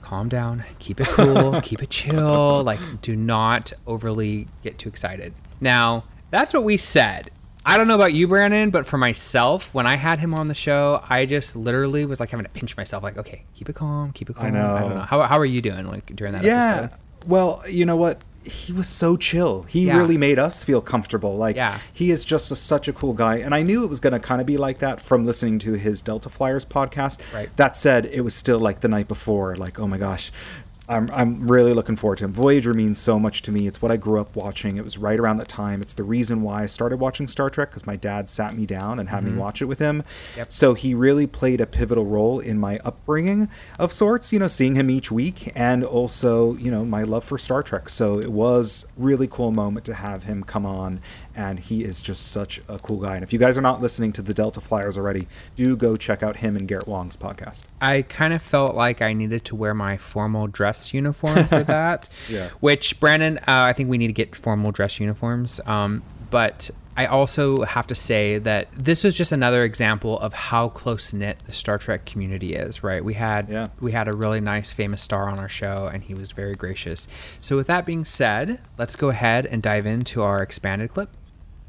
calm 0.00 0.30
down, 0.30 0.64
keep 0.78 1.00
it 1.00 1.08
cool, 1.08 1.60
keep 1.60 1.82
it 1.82 1.90
chill, 1.90 2.64
like 2.64 2.80
do 3.02 3.14
not 3.14 3.72
overly 3.86 4.48
get 4.62 4.78
too 4.78 4.88
excited. 4.88 5.34
Now, 5.60 6.04
that's 6.32 6.52
what 6.52 6.64
we 6.64 6.76
said. 6.76 7.30
I 7.64 7.78
don't 7.78 7.86
know 7.86 7.94
about 7.94 8.12
you, 8.12 8.26
Brandon, 8.26 8.70
but 8.70 8.86
for 8.86 8.98
myself, 8.98 9.72
when 9.72 9.86
I 9.86 9.94
had 9.94 10.18
him 10.18 10.34
on 10.34 10.48
the 10.48 10.54
show, 10.54 11.00
I 11.08 11.26
just 11.26 11.54
literally 11.54 12.04
was 12.04 12.18
like 12.18 12.30
having 12.30 12.42
to 12.44 12.50
pinch 12.50 12.76
myself, 12.76 13.04
like, 13.04 13.16
okay, 13.16 13.44
keep 13.54 13.68
it 13.68 13.74
calm, 13.76 14.10
keep 14.10 14.28
it 14.28 14.34
calm. 14.34 14.46
I 14.46 14.50
know. 14.50 14.74
I 14.74 14.80
don't 14.80 14.94
know. 14.96 15.02
How, 15.02 15.22
how 15.22 15.38
are 15.38 15.44
you 15.46 15.60
doing 15.60 15.86
like 15.86 16.06
during 16.16 16.32
that 16.32 16.42
yeah. 16.42 16.74
episode? 16.84 16.98
Well, 17.28 17.62
you 17.68 17.86
know 17.86 17.94
what? 17.94 18.24
He 18.42 18.72
was 18.72 18.88
so 18.88 19.16
chill. 19.16 19.62
He 19.68 19.86
Yeah. 19.86 19.96
really 19.96 20.18
made 20.18 20.40
us 20.40 20.64
feel 20.64 20.80
comfortable. 20.80 21.36
Like 21.36 21.54
Yeah. 21.54 21.78
he 21.92 22.10
is 22.10 22.24
just 22.24 22.50
a, 22.50 22.56
such 22.56 22.88
a 22.88 22.92
cool 22.92 23.12
guy, 23.12 23.36
and 23.36 23.54
I 23.54 23.62
knew 23.62 23.84
it 23.84 23.88
was 23.88 24.00
going 24.00 24.12
to 24.14 24.18
kind 24.18 24.40
of 24.40 24.46
be 24.48 24.56
like 24.56 24.80
that 24.80 25.00
from 25.00 25.24
listening 25.24 25.60
to 25.60 25.74
his 25.74 26.02
Delta 26.02 26.28
Flyers 26.28 26.64
podcast. 26.64 27.20
Right. 27.32 27.56
That 27.56 27.76
said, 27.76 28.06
it 28.06 28.22
was 28.22 28.34
still 28.34 28.58
like 28.58 28.80
the 28.80 28.88
night 28.88 29.06
before. 29.06 29.54
Like, 29.54 29.78
oh 29.78 29.86
my 29.86 29.98
gosh, 29.98 30.32
I'm, 30.88 31.08
I'm 31.12 31.46
really 31.46 31.72
looking 31.72 31.94
forward 31.94 32.18
to 32.18 32.24
him. 32.24 32.32
Voyager 32.32 32.74
means 32.74 32.98
so 32.98 33.18
much 33.18 33.42
to 33.42 33.52
me. 33.52 33.68
It's 33.68 33.80
what 33.80 33.92
I 33.92 33.96
grew 33.96 34.20
up 34.20 34.34
watching. 34.34 34.76
It 34.76 34.84
was 34.84 34.98
right 34.98 35.18
around 35.18 35.36
that 35.36 35.46
time. 35.46 35.80
It's 35.80 35.94
the 35.94 36.02
reason 36.02 36.42
why 36.42 36.64
I 36.64 36.66
started 36.66 36.98
watching 36.98 37.28
Star 37.28 37.50
Trek 37.50 37.70
because 37.70 37.86
my 37.86 37.94
dad 37.94 38.28
sat 38.28 38.56
me 38.56 38.66
down 38.66 38.98
and 38.98 39.08
had 39.08 39.22
me 39.22 39.30
mm-hmm. 39.30 39.38
watch 39.38 39.62
it 39.62 39.66
with 39.66 39.78
him. 39.78 40.02
Yep. 40.36 40.52
So 40.52 40.74
he 40.74 40.92
really 40.92 41.28
played 41.28 41.60
a 41.60 41.66
pivotal 41.66 42.04
role 42.04 42.40
in 42.40 42.58
my 42.58 42.80
upbringing 42.84 43.48
of 43.78 43.92
sorts, 43.92 44.32
you 44.32 44.40
know, 44.40 44.48
seeing 44.48 44.74
him 44.74 44.90
each 44.90 45.12
week 45.12 45.52
and 45.54 45.84
also, 45.84 46.56
you 46.56 46.70
know, 46.70 46.84
my 46.84 47.04
love 47.04 47.22
for 47.22 47.38
Star 47.38 47.62
Trek. 47.62 47.88
So 47.88 48.18
it 48.18 48.32
was 48.32 48.86
really 48.96 49.28
cool 49.28 49.52
moment 49.52 49.86
to 49.86 49.94
have 49.94 50.24
him 50.24 50.42
come 50.42 50.66
on 50.66 51.00
and 51.34 51.58
he 51.58 51.84
is 51.84 52.02
just 52.02 52.28
such 52.28 52.60
a 52.68 52.78
cool 52.78 52.98
guy. 52.98 53.14
And 53.14 53.22
if 53.22 53.32
you 53.32 53.38
guys 53.38 53.56
are 53.58 53.62
not 53.62 53.80
listening 53.80 54.12
to 54.14 54.22
the 54.22 54.34
Delta 54.34 54.60
Flyers 54.60 54.96
already, 54.98 55.28
do 55.56 55.76
go 55.76 55.96
check 55.96 56.22
out 56.22 56.36
him 56.36 56.56
and 56.56 56.66
Garrett 56.68 56.86
Wang's 56.88 57.16
podcast. 57.16 57.62
I 57.80 58.02
kind 58.02 58.32
of 58.34 58.42
felt 58.42 58.74
like 58.74 59.00
I 59.02 59.12
needed 59.12 59.44
to 59.46 59.56
wear 59.56 59.74
my 59.74 59.96
formal 59.96 60.46
dress 60.46 60.92
uniform 60.94 61.44
for 61.46 61.62
that. 61.64 62.08
Yeah. 62.28 62.50
Which 62.60 62.98
Brandon, 63.00 63.38
uh, 63.38 63.42
I 63.46 63.72
think 63.72 63.88
we 63.90 63.98
need 63.98 64.08
to 64.08 64.12
get 64.12 64.34
formal 64.36 64.72
dress 64.72 65.00
uniforms. 65.00 65.60
Um, 65.66 66.02
but 66.30 66.70
I 66.94 67.06
also 67.06 67.62
have 67.64 67.86
to 67.86 67.94
say 67.94 68.36
that 68.36 68.68
this 68.72 69.02
was 69.02 69.14
just 69.16 69.32
another 69.32 69.64
example 69.64 70.18
of 70.20 70.34
how 70.34 70.68
close 70.68 71.14
knit 71.14 71.38
the 71.46 71.52
Star 71.52 71.78
Trek 71.78 72.04
community 72.04 72.54
is. 72.54 72.82
Right? 72.84 73.02
We 73.02 73.14
had 73.14 73.48
Yeah. 73.48 73.66
we 73.80 73.92
had 73.92 74.08
a 74.08 74.12
really 74.12 74.40
nice 74.42 74.70
famous 74.70 75.00
star 75.02 75.28
on 75.30 75.38
our 75.38 75.48
show, 75.48 75.88
and 75.92 76.02
he 76.02 76.12
was 76.12 76.32
very 76.32 76.54
gracious. 76.54 77.08
So 77.40 77.56
with 77.56 77.66
that 77.68 77.86
being 77.86 78.04
said, 78.04 78.60
let's 78.76 78.94
go 78.94 79.08
ahead 79.08 79.46
and 79.46 79.62
dive 79.62 79.86
into 79.86 80.20
our 80.22 80.42
expanded 80.42 80.90
clip. 80.92 81.08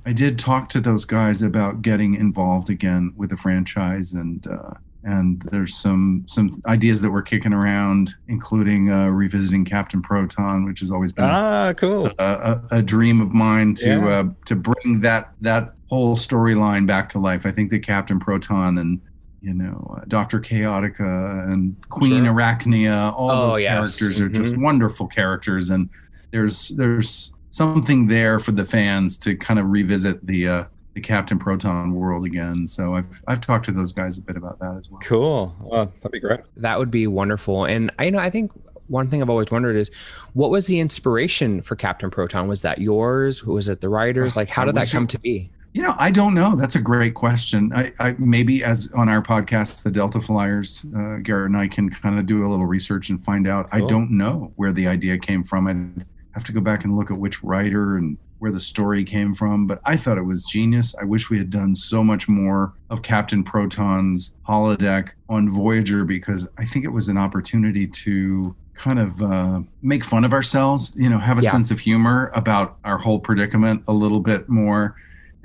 I 0.06 0.12
did 0.14 0.38
talk 0.38 0.70
to 0.70 0.80
those 0.82 1.06
guys 1.06 1.42
about 1.42 1.82
getting 1.82 2.16
involved 2.16 2.70
again 2.70 3.14
with 3.16 3.30
the 3.30 3.38
franchise, 3.38 4.14
and 4.14 4.46
uh, 4.48 4.72
and 5.04 5.42
there's 5.52 5.76
some 5.76 6.24
some 6.28 6.62
ideas 6.66 7.02
that 7.02 7.12
we're 7.12 7.22
kicking 7.22 7.54
around, 7.54 8.14
including 8.28 8.92
uh, 8.92 9.08
revisiting 9.08 9.64
Captain 9.66 10.02
Proton, 10.02 10.66
which 10.66 10.82
has 10.82 10.92
always 10.92 11.12
been 11.14 11.26
Ah, 11.26 11.74
cool. 11.78 12.08
a, 12.20 12.24
a, 12.24 12.62
a 12.78 12.82
dream 12.82 13.22
of 13.22 13.32
mine 13.34 13.74
to 13.76 13.88
Yeah. 13.90 14.08
uh, 14.08 14.24
to 14.46 14.56
bring 14.56 15.00
that 15.02 15.32
that 15.42 15.74
whole 15.88 16.16
storyline 16.16 16.86
back 16.86 17.08
to 17.10 17.20
life. 17.20 17.46
I 17.46 17.52
think 17.52 17.70
that 17.72 17.80
Captain 17.86 18.20
Proton 18.20 18.78
and 18.80 19.00
you 19.42 19.54
know 19.54 19.96
uh, 19.98 20.04
Doctor 20.10 20.40
Chaotica 20.42 21.50
and 21.52 21.76
Queen 21.90 22.26
Sure. 22.26 22.34
Arachnia, 22.34 23.14
all 23.14 23.32
Oh, 23.32 23.48
those 23.52 23.62
yes. 23.62 23.72
characters 24.00 24.20
are 24.20 24.30
just 24.30 24.54
Mhm. 24.56 24.62
wonderful 24.64 25.08
characters, 25.08 25.70
and 25.70 25.90
there's 26.32 26.70
there's 26.70 27.34
something 27.54 28.08
there 28.08 28.40
for 28.40 28.52
the 28.52 28.66
fans 28.66 29.18
to 29.20 29.36
kind 29.36 29.60
of 29.60 29.68
revisit 29.70 30.26
the 30.26 30.48
uh, 30.48 30.64
the 30.96 31.02
Captain 31.02 31.38
Proton 31.40 31.94
world 31.94 32.26
again. 32.26 32.68
So 32.68 32.96
I've 32.96 33.22
I've 33.28 33.42
talked 33.42 33.66
to 33.66 33.72
those 33.72 33.94
guys 33.94 34.18
a 34.18 34.22
bit 34.22 34.36
about 34.36 34.60
that 34.60 34.76
as 34.78 34.90
well. 34.90 35.00
Cool. 35.04 35.56
That'd 35.72 36.12
be 36.12 36.20
great. 36.20 36.42
That 36.58 36.78
would 36.80 36.92
be 36.92 37.08
wonderful. 37.08 37.66
And 37.66 37.92
I 38.00 38.06
you 38.06 38.12
know 38.12 38.20
I 38.20 38.30
think 38.30 38.52
one 38.88 39.10
thing 39.10 39.22
I've 39.22 39.30
always 39.30 39.52
wondered 39.52 39.76
is 39.76 39.90
what 40.34 40.50
was 40.50 40.68
the 40.68 40.80
inspiration 40.80 41.62
for 41.62 41.76
Captain 41.76 42.10
Proton? 42.10 42.48
Was 42.48 42.64
that 42.64 42.80
yours? 42.80 43.46
Was 43.46 43.68
it 43.68 43.82
the 43.82 43.90
writers? 43.90 44.36
Like 44.36 44.50
how 44.50 44.66
did 44.66 44.76
that 44.76 44.90
come 44.90 45.04
it- 45.06 45.12
to 45.12 45.20
be? 45.20 45.52
You 45.76 45.82
know, 45.82 45.96
I 45.98 46.12
don't 46.12 46.36
know. 46.36 46.56
That's 46.56 46.76
a 46.76 46.80
great 46.80 47.16
question. 47.16 47.74
I, 47.74 47.92
I 48.00 48.16
maybe 48.20 48.64
as 48.64 48.92
on 48.96 49.10
our 49.10 49.24
podcast, 49.24 49.82
the 49.82 49.90
Delta 49.90 50.22
Flyers, 50.22 50.86
uh, 50.96 51.16
Garrett 51.24 51.48
and 51.50 51.58
I 51.58 51.68
can 51.68 51.90
kind 51.90 52.20
of 52.20 52.28
do 52.28 52.46
a 52.46 52.48
little 52.48 52.68
research 52.68 53.10
and 53.10 53.20
find 53.24 53.48
out. 53.48 53.70
I 53.72 53.80
don't 53.82 54.12
know 54.12 54.54
where 54.56 54.72
the 54.72 54.86
idea 54.88 55.18
came 55.18 55.44
from. 55.44 55.66
I 55.66 56.04
have 56.34 56.44
to 56.46 56.52
go 56.52 56.62
back 56.62 56.84
and 56.84 56.98
look 56.98 57.12
at 57.12 57.18
which 57.18 57.44
writer 57.44 57.98
and 57.98 58.18
where 58.40 58.52
the 58.52 58.60
story 58.60 59.04
came 59.04 59.34
from. 59.34 59.68
But 59.68 59.80
I 59.86 59.96
thought 59.96 60.18
it 60.18 60.24
was 60.24 60.44
genius. 60.44 60.94
I 61.00 61.06
wish 61.06 61.30
we 61.30 61.38
had 61.38 61.50
done 61.50 61.76
so 61.76 62.04
much 62.04 62.28
more 62.28 62.74
of 62.90 63.02
Captain 63.02 63.44
Proton's 63.44 64.36
holodeck 64.48 65.10
on 65.30 65.50
Voyager 65.50 66.04
because 66.06 66.48
I 66.58 66.66
think 66.66 66.84
it 66.86 66.90
was 66.90 67.08
an 67.10 67.18
opportunity 67.18 67.88
to 67.88 68.56
kind 68.74 69.00
of 69.00 69.22
uh, 69.22 69.62
make 69.82 70.04
fun 70.04 70.24
of 70.26 70.34
ourselves. 70.34 70.94
You 70.98 71.10
know, 71.10 71.20
have 71.20 71.38
a 71.40 71.44
Yeah. 71.44 71.52
sense 71.52 71.72
of 71.72 71.80
humor 71.80 72.32
about 72.36 72.78
our 72.84 72.98
whole 72.98 73.20
predicament 73.20 73.84
a 73.88 73.94
little 73.94 74.20
bit 74.20 74.50
more 74.50 74.96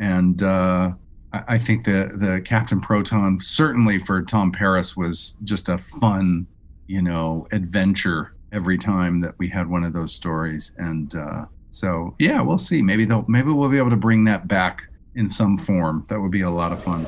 and 0.00 0.42
uh, 0.42 0.92
I, 1.32 1.42
I 1.48 1.58
think 1.58 1.84
the 1.84 2.10
the 2.14 2.40
Captain 2.44 2.80
Proton 2.80 3.40
certainly 3.42 3.98
for 3.98 4.22
Tom 4.22 4.50
Paris 4.52 4.96
was 4.96 5.36
just 5.44 5.68
a 5.68 5.76
fun, 5.76 6.46
you 6.86 7.02
know, 7.02 7.46
adventure 7.52 8.32
every 8.52 8.78
time 8.78 9.20
that 9.20 9.34
we 9.38 9.48
had 9.48 9.68
one 9.68 9.84
of 9.84 9.92
those 9.92 10.14
stories. 10.14 10.72
And 10.78 11.14
uh, 11.14 11.46
so 11.70 12.14
yeah, 12.18 12.40
we'll 12.40 12.58
see. 12.58 12.82
Maybe 12.82 13.04
they'll 13.04 13.24
maybe 13.28 13.50
we'll 13.50 13.68
be 13.68 13.78
able 13.78 13.90
to 13.90 13.96
bring 13.96 14.24
that 14.24 14.48
back 14.48 14.88
in 15.14 15.28
some 15.28 15.56
form. 15.56 16.06
That 16.08 16.20
would 16.20 16.32
be 16.32 16.42
a 16.42 16.50
lot 16.50 16.72
of 16.72 16.82
fun. 16.82 17.06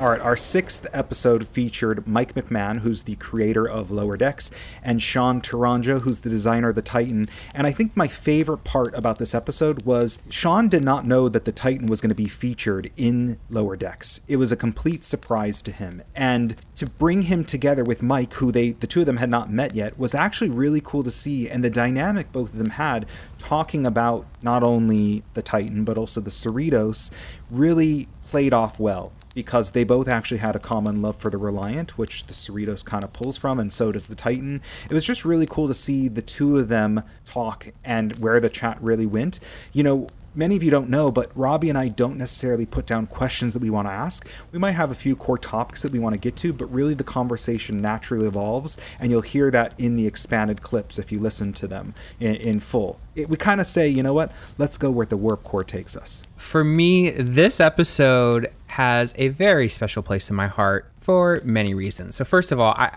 All 0.00 0.08
right, 0.08 0.20
our 0.22 0.34
sixth 0.34 0.86
episode 0.94 1.46
featured 1.46 2.08
Mike 2.08 2.34
McMahan, 2.34 2.78
who's 2.78 3.02
the 3.02 3.16
creator 3.16 3.68
of 3.68 3.90
Lower 3.90 4.16
Decks, 4.16 4.50
and 4.82 5.02
Sean 5.02 5.42
Tourangeau, 5.42 6.00
who's 6.00 6.20
the 6.20 6.30
designer 6.30 6.70
of 6.70 6.74
the 6.74 6.80
Titan. 6.80 7.26
And 7.54 7.66
I 7.66 7.72
think 7.72 7.94
my 7.94 8.08
favorite 8.08 8.64
part 8.64 8.94
about 8.94 9.18
this 9.18 9.34
episode 9.34 9.82
was 9.82 10.22
Sean 10.30 10.68
did 10.68 10.84
not 10.84 11.06
know 11.06 11.28
that 11.28 11.44
the 11.44 11.52
Titan 11.52 11.86
was 11.86 12.00
going 12.00 12.08
to 12.08 12.14
be 12.14 12.28
featured 12.28 12.90
in 12.96 13.38
Lower 13.50 13.76
Decks. 13.76 14.22
It 14.26 14.36
was 14.36 14.50
a 14.50 14.56
complete 14.56 15.04
surprise 15.04 15.60
to 15.60 15.70
him. 15.70 16.00
And 16.14 16.56
to 16.76 16.86
bring 16.86 17.22
him 17.24 17.44
together 17.44 17.84
with 17.84 18.02
Mike, 18.02 18.32
who 18.32 18.50
they 18.50 18.70
the 18.70 18.86
two 18.86 19.00
of 19.00 19.06
them 19.06 19.18
had 19.18 19.28
not 19.28 19.52
met 19.52 19.74
yet, 19.74 19.98
was 19.98 20.14
actually 20.14 20.48
really 20.48 20.80
cool 20.80 21.02
to 21.02 21.10
see. 21.10 21.46
And 21.46 21.62
the 21.62 21.68
dynamic 21.68 22.32
both 22.32 22.54
of 22.54 22.58
them 22.58 22.70
had 22.70 23.04
talking 23.38 23.84
about 23.84 24.24
not 24.42 24.62
only 24.62 25.24
the 25.34 25.42
Titan, 25.42 25.84
but 25.84 25.98
also 25.98 26.22
the 26.22 26.30
Cerritos 26.30 27.10
really 27.50 28.08
played 28.26 28.54
off 28.54 28.80
well 28.80 29.12
because 29.40 29.70
they 29.70 29.84
both 29.84 30.06
actually 30.06 30.36
had 30.36 30.54
a 30.54 30.58
common 30.58 31.00
love 31.00 31.16
for 31.16 31.30
the 31.30 31.38
Reliant, 31.38 31.96
which 31.96 32.26
the 32.26 32.34
Cerritos 32.34 32.84
kind 32.84 33.02
of 33.02 33.10
pulls 33.14 33.38
from, 33.38 33.58
and 33.58 33.72
so 33.72 33.90
does 33.90 34.06
the 34.06 34.14
Titan. 34.14 34.60
It 34.84 34.92
was 34.92 35.02
just 35.02 35.24
really 35.24 35.46
cool 35.46 35.66
to 35.66 35.72
see 35.72 36.08
the 36.08 36.20
two 36.20 36.58
of 36.58 36.68
them 36.68 37.02
talk 37.24 37.68
and 37.82 38.14
where 38.16 38.38
the 38.38 38.50
chat 38.50 38.76
really 38.82 39.06
went. 39.06 39.40
You 39.72 39.82
know, 39.82 40.08
many 40.34 40.56
of 40.56 40.62
you 40.62 40.70
don't 40.70 40.88
know, 40.88 41.10
but 41.10 41.30
Robbie 41.34 41.68
and 41.68 41.78
I 41.78 41.88
don't 41.88 42.16
necessarily 42.16 42.66
put 42.66 42.86
down 42.86 43.06
questions 43.06 43.52
that 43.52 43.62
we 43.62 43.70
want 43.70 43.88
to 43.88 43.92
ask. 43.92 44.28
We 44.52 44.58
might 44.58 44.72
have 44.72 44.90
a 44.90 44.94
few 44.94 45.16
core 45.16 45.38
topics 45.38 45.82
that 45.82 45.92
we 45.92 45.98
want 45.98 46.14
to 46.14 46.18
get 46.18 46.36
to, 46.36 46.52
but 46.52 46.66
really 46.66 46.94
the 46.94 47.04
conversation 47.04 47.78
naturally 47.78 48.26
evolves, 48.26 48.76
and 48.98 49.10
you'll 49.10 49.20
hear 49.22 49.50
that 49.50 49.74
in 49.78 49.96
the 49.96 50.06
expanded 50.06 50.62
clips 50.62 50.98
if 50.98 51.10
you 51.10 51.18
listen 51.18 51.52
to 51.54 51.66
them 51.66 51.94
in, 52.18 52.36
in 52.36 52.60
full. 52.60 52.98
It, 53.14 53.28
we 53.28 53.36
kind 53.36 53.60
of 53.60 53.66
say, 53.66 53.88
you 53.88 54.02
know 54.02 54.12
what, 54.12 54.32
let's 54.58 54.78
go 54.78 54.90
where 54.90 55.06
the 55.06 55.16
warp 55.16 55.44
core 55.44 55.64
takes 55.64 55.96
us. 55.96 56.22
For 56.36 56.64
me, 56.64 57.10
this 57.10 57.60
episode 57.60 58.50
has 58.68 59.12
a 59.16 59.28
very 59.28 59.68
special 59.68 60.02
place 60.02 60.30
in 60.30 60.36
my 60.36 60.46
heart 60.46 60.89
for 61.00 61.40
many 61.44 61.74
reasons. 61.74 62.16
So 62.16 62.24
first 62.24 62.52
of 62.52 62.60
all, 62.60 62.72
I 62.72 62.96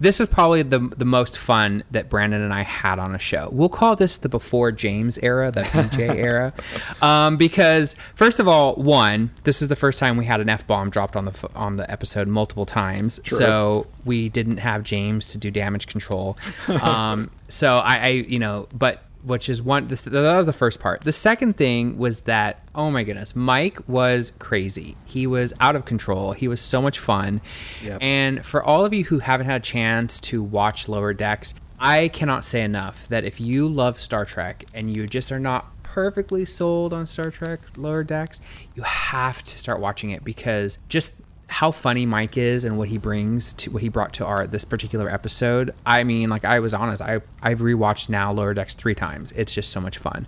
this 0.00 0.18
was 0.18 0.28
probably 0.28 0.62
the 0.62 0.80
the 0.96 1.04
most 1.04 1.38
fun 1.38 1.84
that 1.90 2.08
Brandon 2.08 2.42
and 2.42 2.52
I 2.52 2.62
had 2.62 2.98
on 2.98 3.14
a 3.14 3.18
show. 3.18 3.48
We'll 3.52 3.68
call 3.68 3.96
this 3.96 4.16
the 4.16 4.28
before 4.28 4.72
James 4.72 5.18
era, 5.18 5.50
the 5.50 5.62
PJ 5.62 5.98
era, 6.16 6.52
um, 7.00 7.36
because 7.36 7.94
first 8.14 8.40
of 8.40 8.48
all, 8.48 8.74
one, 8.74 9.30
this 9.44 9.62
is 9.62 9.68
the 9.68 9.76
first 9.76 9.98
time 9.98 10.16
we 10.16 10.24
had 10.24 10.40
an 10.40 10.48
f 10.48 10.66
bomb 10.66 10.90
dropped 10.90 11.16
on 11.16 11.26
the 11.26 11.48
on 11.54 11.76
the 11.76 11.88
episode 11.90 12.26
multiple 12.28 12.66
times. 12.66 13.20
So 13.24 13.86
we 14.04 14.28
didn't 14.28 14.58
have 14.58 14.82
James 14.82 15.30
to 15.30 15.38
do 15.38 15.50
damage 15.50 15.86
control. 15.86 16.36
Um, 16.84 17.30
so 17.48 17.76
I, 17.76 17.96
I, 17.96 18.08
you 18.08 18.38
know, 18.38 18.68
but 18.74 19.02
which 19.24 19.48
is 19.48 19.62
one 19.62 19.88
this, 19.88 20.02
that 20.02 20.36
was 20.36 20.46
the 20.46 20.52
first 20.52 20.80
part. 20.80 21.00
The 21.02 21.12
second 21.12 21.56
thing 21.56 21.98
was 21.98 22.22
that 22.22 22.60
oh 22.74 22.90
my 22.90 23.02
goodness 23.02 23.34
mike 23.34 23.88
was 23.88 24.32
crazy. 24.38 24.96
He 25.04 25.26
was 25.26 25.52
out 25.60 25.76
of 25.76 25.84
control. 25.84 26.32
He 26.32 26.48
was 26.48 26.60
so 26.60 26.80
much 26.82 26.98
fun. 26.98 27.40
Yep. 27.82 27.98
and 28.02 28.44
for 28.44 28.62
all 28.62 28.84
of 28.84 28.92
you 28.92 29.04
who 29.04 29.18
haven't 29.18 29.46
had 29.46 29.60
a 29.60 29.64
chance 29.64 30.20
to 30.22 30.42
watch 30.42 30.88
lower 30.88 31.12
decks 31.12 31.54
i 31.80 32.08
cannot 32.08 32.44
say 32.44 32.62
enough 32.62 33.08
that 33.08 33.24
if 33.24 33.40
you 33.40 33.68
love 33.68 33.98
star 33.98 34.24
trek 34.24 34.64
and 34.74 34.94
you 34.96 35.06
just 35.06 35.32
are 35.32 35.40
not 35.40 35.70
perfectly 35.82 36.44
sold 36.44 36.92
on 36.92 37.06
star 37.06 37.30
trek 37.30 37.60
lower 37.76 38.02
decks 38.04 38.40
you 38.74 38.82
have 38.82 39.42
to 39.42 39.58
start 39.58 39.80
watching 39.80 40.10
it 40.10 40.24
because 40.24 40.78
just 40.88 41.14
how 41.48 41.70
funny 41.70 42.06
Mike 42.06 42.36
is 42.36 42.64
and 42.64 42.78
what 42.78 42.88
he 42.88 42.98
brings 42.98 43.52
to 43.54 43.70
what 43.70 43.82
he 43.82 43.88
brought 43.88 44.12
to 44.14 44.26
our 44.26 44.46
this 44.46 44.64
particular 44.64 45.08
episode. 45.10 45.74
I 45.84 46.04
mean, 46.04 46.28
like 46.28 46.44
I 46.44 46.60
was 46.60 46.74
honest, 46.74 47.02
I 47.02 47.20
I've 47.42 47.60
rewatched 47.60 48.08
now 48.08 48.32
Lower 48.32 48.54
Decks 48.54 48.74
three 48.74 48.94
times. 48.94 49.32
It's 49.32 49.54
just 49.54 49.70
so 49.70 49.80
much 49.80 49.98
fun. 49.98 50.26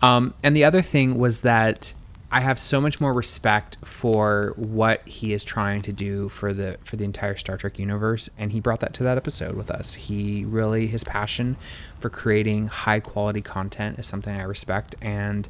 Um, 0.00 0.34
and 0.42 0.56
the 0.56 0.64
other 0.64 0.82
thing 0.82 1.18
was 1.18 1.42
that 1.42 1.94
I 2.34 2.40
have 2.40 2.58
so 2.58 2.80
much 2.80 2.98
more 2.98 3.12
respect 3.12 3.76
for 3.84 4.54
what 4.56 5.06
he 5.06 5.34
is 5.34 5.44
trying 5.44 5.82
to 5.82 5.92
do 5.92 6.30
for 6.30 6.54
the 6.54 6.78
for 6.82 6.96
the 6.96 7.04
entire 7.04 7.36
Star 7.36 7.58
Trek 7.58 7.78
universe, 7.78 8.30
and 8.38 8.52
he 8.52 8.58
brought 8.58 8.80
that 8.80 8.94
to 8.94 9.02
that 9.02 9.18
episode 9.18 9.54
with 9.54 9.70
us. 9.70 9.92
He 9.94 10.42
really 10.46 10.86
his 10.86 11.04
passion 11.04 11.56
for 12.00 12.08
creating 12.08 12.68
high 12.68 13.00
quality 13.00 13.42
content 13.42 13.98
is 13.98 14.06
something 14.06 14.34
I 14.34 14.44
respect, 14.44 14.94
and 15.02 15.46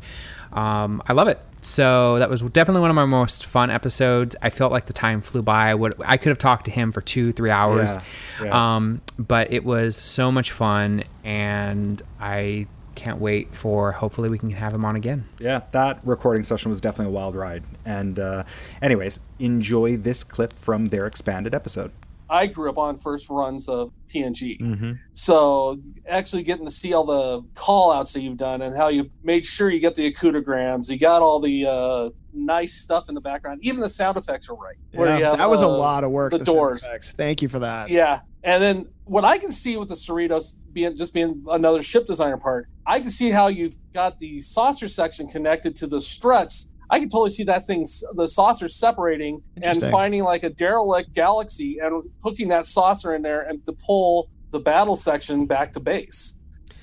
um, 0.52 1.00
I 1.06 1.12
love 1.12 1.28
it. 1.28 1.38
So 1.62 2.18
that 2.18 2.28
was 2.28 2.42
definitely 2.42 2.80
one 2.80 2.90
of 2.90 2.96
my 2.96 3.04
most 3.04 3.46
fun 3.46 3.70
episodes. 3.70 4.34
I 4.42 4.50
felt 4.50 4.72
like 4.72 4.86
the 4.86 4.92
time 4.92 5.20
flew 5.20 5.42
by. 5.42 5.70
I 5.70 5.74
would 5.74 5.94
I 6.04 6.16
could 6.16 6.30
have 6.30 6.38
talked 6.38 6.64
to 6.66 6.70
him 6.70 6.92
for 6.92 7.00
two, 7.00 7.32
three 7.32 7.50
hours, 7.50 7.94
Yeah, 8.40 8.44
yeah. 8.46 8.76
Um, 8.76 9.00
but 9.18 9.52
it 9.52 9.64
was 9.64 9.96
so 9.96 10.32
much 10.32 10.50
fun, 10.50 11.04
and 11.24 12.02
I 12.20 12.66
can't 12.94 13.20
wait 13.20 13.54
for 13.54 13.92
hopefully 13.92 14.28
we 14.28 14.38
can 14.38 14.50
have 14.50 14.74
him 14.74 14.84
on 14.84 14.96
again. 14.96 15.26
Yeah, 15.38 15.62
that 15.72 16.00
recording 16.04 16.44
session 16.44 16.70
was 16.70 16.80
definitely 16.80 17.12
a 17.12 17.16
wild 17.16 17.34
ride. 17.34 17.64
And, 17.84 18.18
uh, 18.18 18.44
anyways, 18.82 19.18
enjoy 19.38 19.96
this 19.96 20.22
clip 20.24 20.52
from 20.52 20.86
their 20.86 21.06
expanded 21.06 21.54
episode. 21.54 21.90
I 22.32 22.46
grew 22.46 22.70
up 22.70 22.78
on 22.78 22.96
first 22.96 23.28
runs 23.28 23.68
of 23.68 23.92
TNG. 24.08 24.58
Mm-hmm. 24.58 24.92
So 25.12 25.78
actually 26.08 26.42
getting 26.42 26.64
to 26.64 26.72
see 26.72 26.94
all 26.94 27.04
the 27.04 27.46
call 27.54 27.92
outs 27.92 28.14
that 28.14 28.22
you've 28.22 28.38
done 28.38 28.62
and 28.62 28.74
how 28.74 28.88
you've 28.88 29.12
made 29.22 29.44
sure 29.44 29.68
you 29.68 29.80
get 29.80 29.94
the 29.94 30.10
Okudagrams, 30.10 30.88
you 30.88 30.98
got 30.98 31.20
all 31.20 31.40
the 31.40 31.66
uh, 31.66 32.10
nice 32.32 32.72
stuff 32.72 33.10
in 33.10 33.14
the 33.14 33.20
background. 33.20 33.60
Even 33.62 33.80
the 33.80 33.88
sound 33.88 34.16
effects 34.16 34.48
are 34.48 34.56
right. 34.56 34.76
Yeah, 34.92 35.18
have, 35.18 35.36
that 35.36 35.50
was 35.50 35.60
a 35.60 35.66
uh, 35.66 35.76
lot 35.76 36.04
of 36.04 36.10
work. 36.10 36.32
The, 36.32 36.38
sound 36.38 36.56
doors. 36.56 36.84
effects. 36.84 37.12
Thank 37.12 37.42
you 37.42 37.48
for 37.48 37.58
that. 37.58 37.90
Yeah. 37.90 38.20
And 38.42 38.62
then 38.62 38.88
what 39.04 39.24
I 39.24 39.36
can 39.36 39.52
see 39.52 39.76
with 39.76 39.90
the 39.90 39.94
Cerritos 39.94 40.56
being 40.72 40.96
just 40.96 41.12
being 41.12 41.44
another 41.50 41.82
ship 41.82 42.06
designer 42.06 42.38
part, 42.38 42.68
I 42.86 43.00
can 43.00 43.10
see 43.10 43.30
how 43.30 43.48
you've 43.48 43.76
got 43.92 44.18
the 44.18 44.40
saucer 44.40 44.88
section 44.88 45.28
connected 45.28 45.76
to 45.76 45.86
the 45.86 46.00
struts. 46.00 46.68
I 46.92 46.98
can 46.98 47.08
totally 47.08 47.30
see 47.30 47.44
that 47.44 47.64
thing, 47.64 47.86
the 48.14 48.26
saucer 48.28 48.68
separating 48.68 49.42
and 49.62 49.82
finding 49.84 50.24
like 50.24 50.42
a 50.42 50.50
derelict 50.50 51.14
galaxy 51.14 51.78
and 51.82 52.04
hooking 52.22 52.48
that 52.48 52.66
saucer 52.66 53.14
in 53.14 53.22
there 53.22 53.40
and 53.40 53.64
to 53.64 53.72
pull 53.72 54.28
the 54.50 54.60
battle 54.60 54.94
section 54.94 55.46
back 55.46 55.72
to 55.72 55.80
base. 55.80 56.36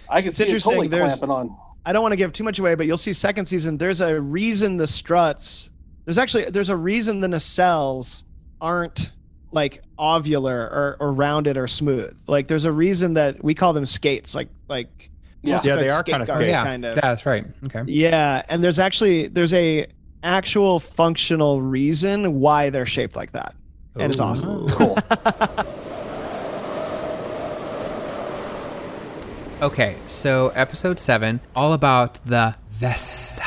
I 0.09 0.21
can 0.21 0.29
It's 0.29 0.37
see 0.37 0.45
it 0.47 0.61
totally. 0.63 0.87
There's- 0.87 1.19
clamping 1.19 1.35
on. 1.35 1.57
I 1.85 1.93
don't 1.93 2.01
want 2.01 2.11
to 2.13 2.17
give 2.17 2.33
too 2.33 2.43
much 2.43 2.57
away, 2.57 2.73
but 2.75 2.87
you'll 2.87 2.97
see 2.97 3.13
second 3.13 3.45
season. 3.45 3.77
There's 3.77 4.01
a 4.01 4.19
reason 4.19 4.77
the 4.77 4.87
struts. 4.87 5.69
There's 6.05 6.17
actually 6.17 6.45
there's 6.45 6.69
a 6.69 6.75
reason 6.75 7.19
the 7.21 7.27
nacelles 7.27 8.23
aren't 8.59 9.11
like 9.51 9.81
ovular 9.97 10.69
or, 10.71 10.97
or 10.99 11.11
rounded 11.13 11.55
or 11.57 11.67
smooth. 11.67 12.19
Like 12.27 12.47
there's 12.47 12.65
a 12.65 12.71
reason 12.71 13.13
that 13.13 13.43
we 13.43 13.53
call 13.53 13.73
them 13.73 13.85
skates. 13.85 14.33
Like 14.35 14.49
like 14.67 15.09
Yeah. 15.41 15.61
Yeah, 15.63 15.75
they 15.77 15.85
are 15.85 15.99
skate 15.99 16.13
kinda 16.13 16.25
guards, 16.25 16.31
skates. 16.41 16.55
Yeah. 16.55 16.63
kind 16.63 16.85
of. 16.85 16.95
Yeah, 16.95 17.01
that's 17.01 17.25
right. 17.25 17.45
Okay. 17.67 17.83
Yeah, 17.91 18.41
and 18.49 18.63
there's 18.63 18.79
actually 18.79 19.27
there's 19.27 19.53
a 19.53 19.85
actual 20.23 20.79
functional 20.79 21.61
reason 21.61 22.39
why 22.39 22.69
they're 22.69 22.85
shaped 22.85 23.15
like 23.15 23.31
that, 23.31 23.55
and 23.95 24.11
it's 24.11 24.19
awesome. 24.21 24.67
Cool. 24.69 24.97
Okay, 29.61 29.97
so 30.07 30.49
episode 30.55 30.99
seven, 30.99 31.41
all 31.53 31.73
about 31.73 32.23
the 32.25 32.55
Vesta. 32.71 33.43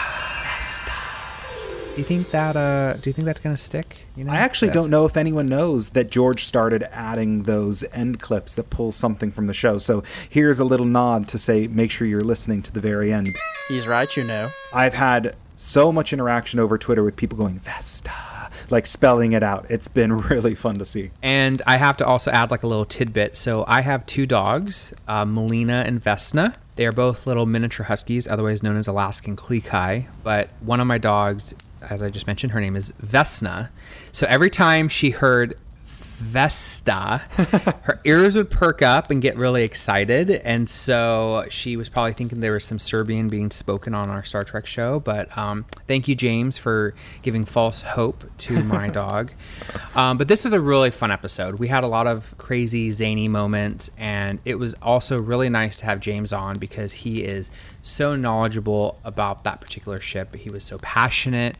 Do 1.95 1.99
you 1.99 2.05
think 2.05 2.31
that 2.31 2.57
uh 2.57 2.95
do 2.95 3.09
you 3.11 3.13
think 3.15 3.25
that's 3.27 3.41
gonna 3.41 3.57
stick? 3.57 4.01
You 4.17 4.25
know? 4.25 4.33
I 4.33 4.37
actually 4.37 4.69
That- 4.69 4.75
don't 4.75 4.91
know 4.91 5.05
if 5.07 5.17
anyone 5.17 5.45
knows 5.47 5.91
that 5.91 6.11
George 6.11 6.45
started 6.45 6.83
adding 6.93 7.43
those 7.45 7.83
end 7.93 8.21
clips 8.21 8.55
that 8.55 8.71
pull 8.71 8.93
something 8.93 9.31
from 9.31 9.47
the 9.47 9.53
show. 9.55 9.77
So 9.79 10.03
here's 10.29 10.59
a 10.59 10.65
little 10.65 10.87
nod 10.87 11.29
to 11.29 11.39
say 11.39 11.67
make 11.67 11.91
sure 11.91 12.07
you're 12.07 12.23
listening 12.23 12.61
to 12.63 12.73
the 12.73 12.81
very 12.81 13.13
end. 13.13 13.31
He's 13.69 13.87
right, 13.87 14.15
you 14.17 14.25
know. 14.25 14.49
I've 14.73 14.95
had 14.95 15.35
so 15.63 15.93
much 15.93 16.13
interaction 16.13 16.59
over 16.59 16.77
Twitter 16.77 17.05
with 17.05 17.15
people 17.15 17.39
going 17.39 17.59
Vesta, 17.61 18.11
like 18.69 18.87
spelling 18.87 19.33
it 19.33 19.43
out. 19.43 19.65
It's 19.69 19.89
been 19.89 20.17
really 20.29 20.55
fun 20.55 20.77
to 20.77 20.85
see. 20.85 21.11
And 21.23 21.63
I 21.67 21.77
have 21.77 21.97
to 21.99 22.07
also 22.07 22.31
add 22.31 22.51
like 22.51 22.63
a 22.63 22.67
little 22.67 22.85
tidbit. 22.85 23.37
So 23.37 23.65
I 23.69 23.83
have 23.83 24.05
two 24.05 24.27
dogs, 24.27 24.93
uh, 25.07 25.25
Melina 25.25 25.85
and 25.87 26.03
Vesna. 26.03 26.57
They 26.77 26.87
are 26.87 26.93
both 26.93 27.27
little 27.27 27.47
miniature 27.47 27.87
huskies, 27.87 28.27
otherwise 28.27 28.63
known 28.63 28.77
as 28.77 28.89
Alaskan 28.89 29.37
Klee 29.37 29.65
Kai. 29.65 30.09
But 30.23 30.51
one 30.61 30.81
of 30.81 30.87
my 30.87 30.99
dogs, 30.99 31.55
as 31.81 32.03
I 32.03 32.11
just 32.11 32.27
mentioned, 32.27 32.53
her 32.53 32.61
name 32.61 32.75
is 32.75 32.93
Vesna. 33.05 33.71
So 34.11 34.27
every 34.29 34.51
time 34.51 34.89
she 34.89 35.11
heard 35.11 35.57
Vesta, 36.23 37.19
her 37.83 38.01
ears 38.05 38.37
would 38.37 38.49
perk 38.49 38.81
up 38.81 39.11
and 39.11 39.21
get 39.21 39.37
really 39.37 39.65
excited. 39.65 40.31
And 40.31 40.71
so 40.71 41.45
she 41.51 41.77
was 41.77 41.89
probably 41.89 42.13
thinking 42.13 42.41
there 42.41 42.53
was 42.53 42.65
some 42.65 42.79
Serbian 42.79 43.29
being 43.29 43.51
spoken 43.51 43.93
on 43.93 44.09
our 44.09 44.23
Star 44.23 44.45
Trek 44.45 44.65
show. 44.65 45.01
But 45.01 45.37
um, 45.37 45.67
thank 45.89 46.07
you, 46.07 46.15
James, 46.15 46.57
for 46.57 46.95
giving 47.23 47.45
false 47.45 47.83
hope 47.83 48.25
to 48.39 48.63
my 48.63 48.89
dog. 48.91 49.33
Um, 49.97 50.17
but 50.17 50.29
this 50.29 50.45
was 50.45 50.53
a 50.53 50.61
really 50.61 50.91
fun 50.91 51.11
episode. 51.11 51.57
We 51.57 51.69
had 51.69 51.83
a 51.83 51.89
lot 51.89 52.07
of 52.07 52.39
crazy, 52.39 52.91
zany 52.93 53.27
moments. 53.27 53.91
And 53.99 54.39
it 54.45 54.55
was 54.55 54.75
also 54.81 55.19
really 55.19 55.49
nice 55.49 55.77
to 55.79 55.87
have 55.87 55.99
James 56.01 56.33
on 56.33 56.59
because 56.59 56.93
he 56.93 57.25
is 57.25 57.51
so 57.83 58.15
knowledgeable 58.15 59.01
about 59.05 59.43
that 59.45 59.61
particular 59.61 60.01
ship. 60.01 60.37
He 60.37 60.51
was 60.51 60.63
so 60.63 60.79
passionate. 60.79 61.57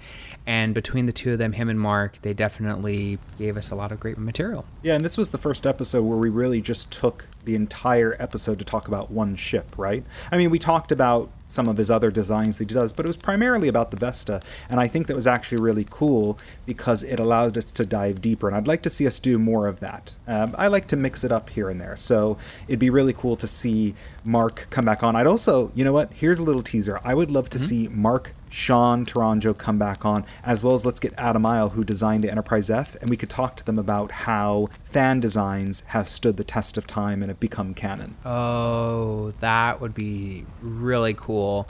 And 0.47 0.75
between 0.75 1.07
the 1.07 1.13
two 1.13 1.33
of 1.33 1.39
them, 1.39 1.53
him 1.53 1.69
and 1.69 1.79
Mark, 1.79 2.21
they 2.23 2.35
definitely 2.35 3.19
gave 3.39 3.57
us 3.57 3.71
a 3.71 3.77
lot 3.77 3.93
of 3.93 4.01
great 4.01 4.19
material. 4.19 4.65
Yeah, 4.83 4.95
and 4.95 5.05
this 5.05 5.17
was 5.17 5.31
the 5.31 5.39
first 5.39 5.67
episode 5.67 6.03
where 6.03 6.19
we 6.19 6.31
really 6.31 6.61
just 6.61 6.91
took 6.91 7.29
the 7.45 7.55
entire 7.55 8.17
episode 8.19 8.59
to 8.59 8.65
talk 8.65 8.89
about 8.89 9.11
one 9.11 9.37
ship, 9.37 9.75
right? 9.77 10.05
I 10.31 10.39
mean, 10.39 10.51
we 10.51 10.59
talked 10.59 10.93
about 10.93 11.31
some 11.49 11.69
of 11.69 11.77
his 11.77 11.91
other 11.91 12.11
designs 12.11 12.57
that 12.57 12.71
he 12.71 12.75
does, 12.75 12.93
but 12.95 13.05
it 13.05 13.09
was 13.09 13.17
primarily 13.17 13.69
about 13.69 13.91
the 13.91 13.97
Vesta, 13.97 14.41
and 14.71 14.81
I 14.81 14.89
think 14.89 15.07
that 15.07 15.15
was 15.15 15.27
actually 15.27 15.61
really 15.61 15.87
cool 15.91 16.39
because 16.65 17.03
it 17.03 17.21
allowed 17.21 17.59
us 17.59 17.67
to 17.67 17.85
dive 17.85 18.23
deeper, 18.23 18.49
and 18.49 18.57
I'd 18.57 18.67
like 18.67 18.83
to 18.83 18.91
see 18.91 19.07
us 19.07 19.19
do 19.19 19.39
more 19.39 19.67
of 19.67 19.81
that. 19.81 20.17
Um, 20.27 20.55
I 20.57 20.69
like 20.69 20.87
to 20.89 20.97
mix 20.97 21.25
it 21.25 21.33
up 21.33 21.51
here 21.51 21.69
and 21.69 21.79
there, 21.79 21.97
so 21.97 22.39
it'd 22.69 22.79
be 22.79 22.89
really 22.89 23.13
cool 23.13 23.37
to 23.37 23.47
see 23.47 23.95
Mark 24.25 24.67
come 24.71 24.87
back 24.87 25.03
on. 25.03 25.15
I'd 25.15 25.27
also, 25.27 25.71
you 25.75 25.85
know 25.85 25.93
what? 25.93 26.11
Here's 26.15 26.39
a 26.39 26.43
little 26.43 26.63
teaser. 26.63 27.01
I 27.05 27.15
would 27.15 27.31
love 27.31 27.51
to 27.51 27.59
see 27.59 27.89
Mark 27.89 28.35
Sean 28.49 29.05
Tourangeau 29.05 29.57
come 29.57 29.79
back 29.79 30.05
on, 30.05 30.25
as 30.45 30.63
well 30.63 30.75
as 30.75 30.87
let's 30.87 31.01
get 31.01 31.13
Adam 31.19 31.45
Isle, 31.45 31.71
who 31.71 31.85
designed 31.85 32.23
the 32.23 32.31
Enterprise 32.31 32.71
F, 32.71 32.97
and 33.01 33.11
we 33.11 33.17
could 33.17 33.31
talk 33.31 33.57
to 33.57 33.65
them 33.65 33.79
about 33.79 34.13
how 34.13 34.69
fan 34.85 35.21
designs 35.21 35.83
have 35.89 36.09
stood 36.09 36.37
the 36.37 36.45
test 36.45 36.79
of 36.79 36.87
time 36.87 37.23
and 37.23 37.31
have 37.33 37.41
become 37.41 37.75
canon. 37.75 38.17
Oh, 38.25 39.33
that 39.41 39.81
would 39.81 39.95
be 39.95 40.45
really 40.61 41.15
cool. 41.15 41.69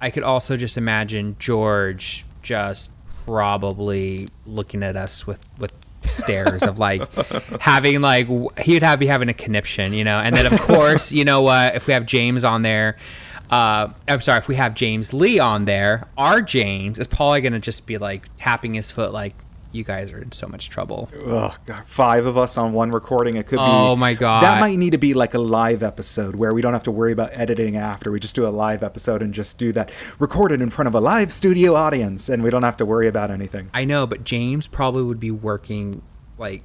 I 0.00 0.10
could 0.10 0.22
also 0.22 0.56
just 0.56 0.76
imagine 0.76 1.36
George 1.38 2.24
just 2.42 2.90
probably 3.24 4.28
looking 4.46 4.82
at 4.82 4.96
us 4.96 5.26
with 5.26 5.40
with 5.58 5.72
stares 6.06 6.62
of 6.62 6.78
like 6.78 7.10
having 7.60 8.00
like 8.00 8.28
he 8.58 8.74
would 8.74 8.82
have 8.82 8.98
be 8.98 9.06
having 9.06 9.28
a 9.28 9.34
conniption, 9.34 9.92
you 9.92 10.04
know. 10.04 10.18
And 10.18 10.34
then 10.34 10.52
of 10.52 10.60
course, 10.60 11.12
you 11.12 11.24
know 11.24 11.42
what? 11.42 11.74
If 11.74 11.86
we 11.86 11.92
have 11.94 12.06
James 12.06 12.44
on 12.44 12.62
there, 12.62 12.96
uh, 13.50 13.88
I'm 14.08 14.20
sorry, 14.20 14.38
if 14.38 14.48
we 14.48 14.56
have 14.56 14.74
James 14.74 15.12
Lee 15.12 15.38
on 15.38 15.64
there, 15.64 16.08
our 16.18 16.42
James 16.42 16.98
is 16.98 17.06
probably 17.06 17.40
gonna 17.40 17.60
just 17.60 17.86
be 17.86 17.98
like 17.98 18.28
tapping 18.36 18.74
his 18.74 18.90
foot, 18.90 19.12
like 19.12 19.34
you 19.74 19.84
guys 19.84 20.12
are 20.12 20.18
in 20.18 20.32
so 20.32 20.46
much 20.46 20.70
trouble. 20.70 21.08
Ugh, 21.26 21.58
God, 21.66 21.82
five 21.86 22.26
of 22.26 22.38
us 22.38 22.56
on 22.56 22.72
one 22.72 22.90
recording. 22.90 23.36
It 23.36 23.46
could 23.46 23.56
be. 23.58 23.64
Oh 23.64 23.96
my 23.96 24.14
God. 24.14 24.42
That 24.42 24.60
might 24.60 24.76
need 24.78 24.90
to 24.90 24.98
be 24.98 25.14
like 25.14 25.34
a 25.34 25.38
live 25.38 25.82
episode 25.82 26.36
where 26.36 26.52
we 26.52 26.62
don't 26.62 26.72
have 26.72 26.84
to 26.84 26.90
worry 26.90 27.12
about 27.12 27.30
editing 27.32 27.76
after. 27.76 28.10
We 28.10 28.20
just 28.20 28.34
do 28.34 28.46
a 28.46 28.50
live 28.50 28.82
episode 28.82 29.22
and 29.22 29.34
just 29.34 29.58
do 29.58 29.72
that 29.72 29.90
recorded 30.18 30.62
in 30.62 30.70
front 30.70 30.88
of 30.88 30.94
a 30.94 31.00
live 31.00 31.32
studio 31.32 31.74
audience, 31.74 32.28
and 32.28 32.42
we 32.42 32.50
don't 32.50 32.64
have 32.64 32.76
to 32.78 32.86
worry 32.86 33.08
about 33.08 33.30
anything. 33.30 33.70
I 33.74 33.84
know, 33.84 34.06
but 34.06 34.24
James 34.24 34.66
probably 34.66 35.02
would 35.02 35.20
be 35.20 35.30
working 35.30 36.02
like 36.38 36.62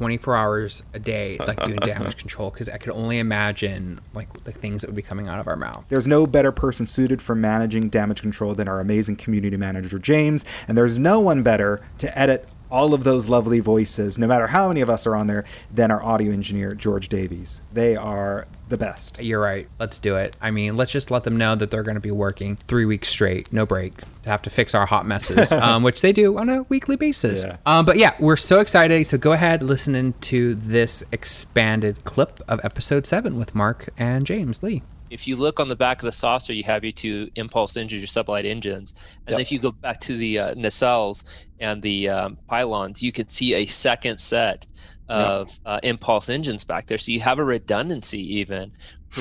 24 0.00 0.34
hours 0.34 0.82
a 0.94 0.98
day, 0.98 1.36
like 1.46 1.62
doing 1.62 1.76
damage 1.76 2.16
control, 2.16 2.48
because 2.48 2.70
I 2.70 2.78
could 2.78 2.94
only 2.94 3.18
imagine 3.18 4.00
like 4.14 4.44
the 4.44 4.50
things 4.50 4.80
that 4.80 4.88
would 4.88 4.96
be 4.96 5.02
coming 5.02 5.28
out 5.28 5.38
of 5.38 5.46
our 5.46 5.56
mouth. 5.56 5.84
There's 5.90 6.08
no 6.08 6.26
better 6.26 6.52
person 6.52 6.86
suited 6.86 7.20
for 7.20 7.34
managing 7.34 7.90
damage 7.90 8.22
control 8.22 8.54
than 8.54 8.66
our 8.66 8.80
amazing 8.80 9.16
community 9.16 9.58
manager, 9.58 9.98
James, 9.98 10.42
and 10.66 10.78
there's 10.78 10.98
no 10.98 11.20
one 11.20 11.42
better 11.42 11.86
to 11.98 12.18
edit 12.18 12.48
all 12.70 12.94
of 12.94 13.04
those 13.04 13.28
lovely 13.28 13.60
voices, 13.60 14.18
no 14.18 14.26
matter 14.26 14.48
how 14.48 14.68
many 14.68 14.80
of 14.80 14.90
us 14.90 15.06
are 15.06 15.16
on 15.16 15.26
there, 15.26 15.44
than 15.72 15.90
our 15.90 16.02
audio 16.02 16.32
engineer, 16.32 16.72
George 16.72 17.08
Davies. 17.08 17.60
They 17.72 17.96
are 17.96 18.46
the 18.68 18.76
best. 18.76 19.20
You're 19.20 19.40
right. 19.40 19.68
Let's 19.78 19.98
do 19.98 20.16
it. 20.16 20.36
I 20.40 20.50
mean, 20.50 20.76
let's 20.76 20.92
just 20.92 21.10
let 21.10 21.24
them 21.24 21.36
know 21.36 21.56
that 21.56 21.70
they're 21.70 21.82
going 21.82 21.96
to 21.96 22.00
be 22.00 22.10
working 22.10 22.56
three 22.68 22.84
weeks 22.84 23.08
straight, 23.08 23.52
no 23.52 23.66
break, 23.66 24.00
to 24.22 24.30
have 24.30 24.42
to 24.42 24.50
fix 24.50 24.74
our 24.74 24.86
hot 24.86 25.06
messes, 25.06 25.52
um, 25.52 25.82
which 25.82 26.00
they 26.00 26.12
do 26.12 26.38
on 26.38 26.48
a 26.48 26.62
weekly 26.64 26.96
basis. 26.96 27.44
Yeah. 27.44 27.56
Um, 27.66 27.84
but 27.84 27.96
yeah, 27.96 28.14
we're 28.20 28.36
so 28.36 28.60
excited. 28.60 29.06
So 29.06 29.18
go 29.18 29.32
ahead, 29.32 29.62
listen 29.62 29.94
into 29.94 30.54
this 30.54 31.04
expanded 31.12 32.04
clip 32.04 32.40
of 32.48 32.60
episode 32.64 33.06
seven 33.06 33.38
with 33.38 33.54
Mark 33.54 33.88
and 33.98 34.24
James 34.24 34.62
Lee. 34.62 34.82
If 35.10 35.26
you 35.26 35.36
look 35.36 35.60
on 35.60 35.68
the 35.68 35.76
back 35.76 36.02
of 36.02 36.06
the 36.06 36.12
saucer, 36.12 36.52
you 36.54 36.64
have 36.64 36.84
your 36.84 36.92
two 36.92 37.28
impulse 37.34 37.76
engines, 37.76 38.00
your 38.00 38.24
sublight 38.24 38.46
engines. 38.46 38.94
And 39.26 39.38
Yep. 39.38 39.40
if 39.40 39.52
you 39.52 39.58
go 39.58 39.72
back 39.72 39.98
to 40.00 40.16
the 40.16 40.38
uh, 40.38 40.54
nacelles 40.54 41.46
and 41.58 41.82
the 41.82 42.08
um, 42.10 42.38
pylons, 42.48 43.02
you 43.02 43.12
could 43.12 43.30
see 43.30 43.54
a 43.54 43.66
second 43.66 44.20
set 44.20 44.66
of 45.08 45.50
uh, 45.64 45.80
impulse 45.82 46.28
engines 46.30 46.64
back 46.64 46.86
there. 46.86 46.98
So 46.98 47.12
you 47.12 47.20
have 47.20 47.40
a 47.40 47.44
redundancy 47.44 48.36
even 48.38 48.72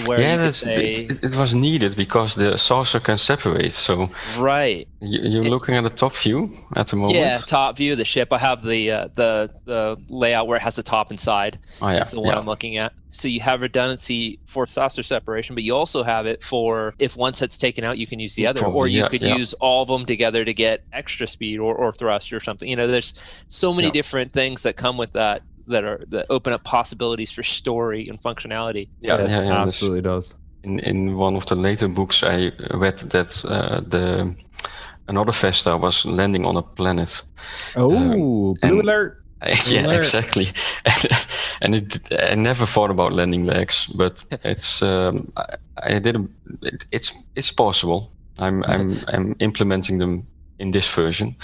where 0.05 0.19
yeah, 0.19 0.37
that's, 0.37 0.57
say, 0.57 0.93
it, 0.93 1.23
it 1.23 1.35
was 1.35 1.55
needed 1.55 1.95
because 1.95 2.35
the 2.35 2.57
saucer 2.57 2.99
can 2.99 3.17
separate. 3.17 3.73
So 3.73 4.09
right. 4.37 4.87
you, 5.01 5.19
you're 5.29 5.43
looking 5.43 5.75
at 5.75 5.83
the 5.83 5.89
top 5.89 6.15
view 6.15 6.55
at 6.75 6.87
the 6.87 6.95
moment. 6.95 7.17
Yeah, 7.17 7.39
top 7.39 7.77
view 7.77 7.93
of 7.93 7.97
the 7.97 8.05
ship. 8.05 8.31
I 8.31 8.37
have 8.37 8.63
the 8.63 8.91
uh, 8.91 9.07
the 9.15 9.51
the 9.65 9.97
layout 10.09 10.47
where 10.47 10.57
it 10.57 10.61
has 10.61 10.75
the 10.75 10.83
top 10.83 11.09
and 11.09 11.19
side. 11.19 11.59
Oh, 11.81 11.87
yeah, 11.87 11.95
That's 11.95 12.11
the 12.11 12.21
one 12.21 12.33
yeah. 12.33 12.39
I'm 12.39 12.45
looking 12.45 12.77
at. 12.77 12.93
So 13.11 13.27
you 13.27 13.39
have 13.41 13.63
redundancy 13.63 14.39
for 14.45 14.67
saucer 14.67 15.01
separation, 15.01 15.55
but 15.55 15.63
you 15.63 15.75
also 15.75 16.03
have 16.03 16.27
it 16.27 16.43
for 16.43 16.93
if 16.99 17.17
one 17.17 17.33
set's 17.33 17.57
taken 17.57 17.83
out, 17.83 17.97
you 17.97 18.05
can 18.05 18.19
use 18.19 18.35
the 18.35 18.45
other, 18.45 18.63
or 18.65 18.87
you 18.87 19.01
yeah, 19.01 19.07
could 19.07 19.23
yeah. 19.23 19.35
use 19.35 19.53
all 19.55 19.81
of 19.81 19.87
them 19.87 20.05
together 20.05 20.45
to 20.45 20.53
get 20.53 20.83
extra 20.93 21.25
speed 21.25 21.57
or, 21.57 21.73
or 21.73 21.91
thrust 21.91 22.31
or 22.31 22.39
something. 22.39 22.69
You 22.69 22.75
know, 22.75 22.85
there's 22.85 23.43
so 23.47 23.73
many 23.73 23.89
different 23.89 24.31
things 24.31 24.61
that 24.61 24.77
come 24.77 24.97
with 24.97 25.13
that 25.13 25.41
that 25.69 25.83
are 25.83 25.99
that 26.09 26.25
open 26.29 26.53
up 26.53 26.63
possibilities 26.63 27.31
for 27.31 27.43
story 27.43 28.09
and 28.09 28.19
functionality. 28.21 28.87
Yeah, 29.01 29.21
yeah, 29.27 29.43
yeah, 29.43 29.63
absolutely 29.63 30.01
does. 30.01 30.35
in 30.63 30.79
in 30.79 31.17
one 31.17 31.37
of 31.37 31.45
the 31.45 31.55
later 31.55 31.87
books 31.87 32.23
I 32.23 32.51
read 32.73 32.97
that 33.09 33.45
uh, 33.45 33.79
the 33.89 34.35
another 35.07 35.31
Vesta 35.31 35.77
was 35.77 36.05
landing 36.05 36.45
on 36.45 36.57
a 36.57 36.61
planet. 36.61 37.23
Oh, 37.75 37.95
Um, 37.95 38.11
blue 38.11 38.57
and- 38.61 38.81
alert! 38.81 39.15
yeah, 39.67 39.85
Alert. 39.85 39.97
exactly. 39.97 40.47
and 41.61 41.75
it, 41.75 41.99
I 42.31 42.35
never 42.35 42.65
thought 42.65 42.91
about 42.91 43.13
landing 43.13 43.45
legs, 43.45 43.87
but 43.95 44.25
it's 44.43 44.81
um, 44.81 45.31
I, 45.37 45.43
I 45.95 45.99
did. 45.99 46.15
A, 46.15 46.27
it, 46.61 46.85
it's 46.91 47.13
it's 47.35 47.51
possible. 47.53 48.09
I'm 48.39 48.63
I'm 48.65 48.91
I'm 49.07 49.35
implementing 49.39 49.99
them 49.99 50.27
in 50.59 50.71
this 50.71 50.95
version. 50.95 51.35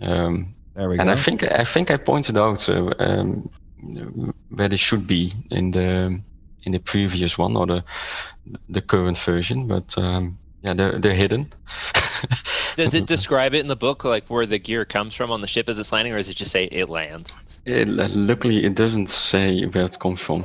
Um, 0.00 0.54
There 0.74 0.88
we 0.88 0.96
go 0.96 1.02
and 1.02 1.08
go. 1.08 1.12
I 1.12 1.16
think 1.16 1.42
I 1.42 1.64
think 1.64 1.90
I 1.90 1.96
pointed 1.98 2.36
out 2.36 2.68
uh, 2.68 2.92
um, 2.98 3.48
where 4.50 4.68
they 4.68 4.76
should 4.76 5.06
be 5.06 5.32
in 5.50 5.70
the 5.70 6.20
in 6.64 6.72
the 6.72 6.78
previous 6.78 7.38
one 7.38 7.56
or 7.56 7.66
the 7.66 7.84
the 8.68 8.80
current 8.80 9.18
version, 9.18 9.66
but 9.66 9.96
um, 9.98 10.38
yeah, 10.62 10.74
they're 10.74 10.98
they're 10.98 11.14
hidden. 11.14 11.52
Does 12.76 12.94
it 12.94 13.06
describe 13.06 13.54
it 13.54 13.60
in 13.60 13.68
the 13.68 13.76
book, 13.76 14.04
like 14.04 14.28
where 14.28 14.46
the 14.46 14.58
gear 14.58 14.84
comes 14.84 15.14
from 15.14 15.30
on 15.30 15.40
the 15.40 15.46
ship 15.46 15.68
as 15.68 15.78
it's 15.78 15.92
landing, 15.92 16.12
or 16.12 16.16
does 16.16 16.28
it 16.28 16.34
just 16.34 16.50
say 16.50 16.64
it 16.64 16.88
lands? 16.88 17.36
It, 17.64 17.86
luckily, 17.86 18.64
it 18.64 18.74
doesn't 18.74 19.10
say 19.10 19.64
where 19.66 19.84
it 19.84 19.98
comes 20.00 20.20
from. 20.20 20.44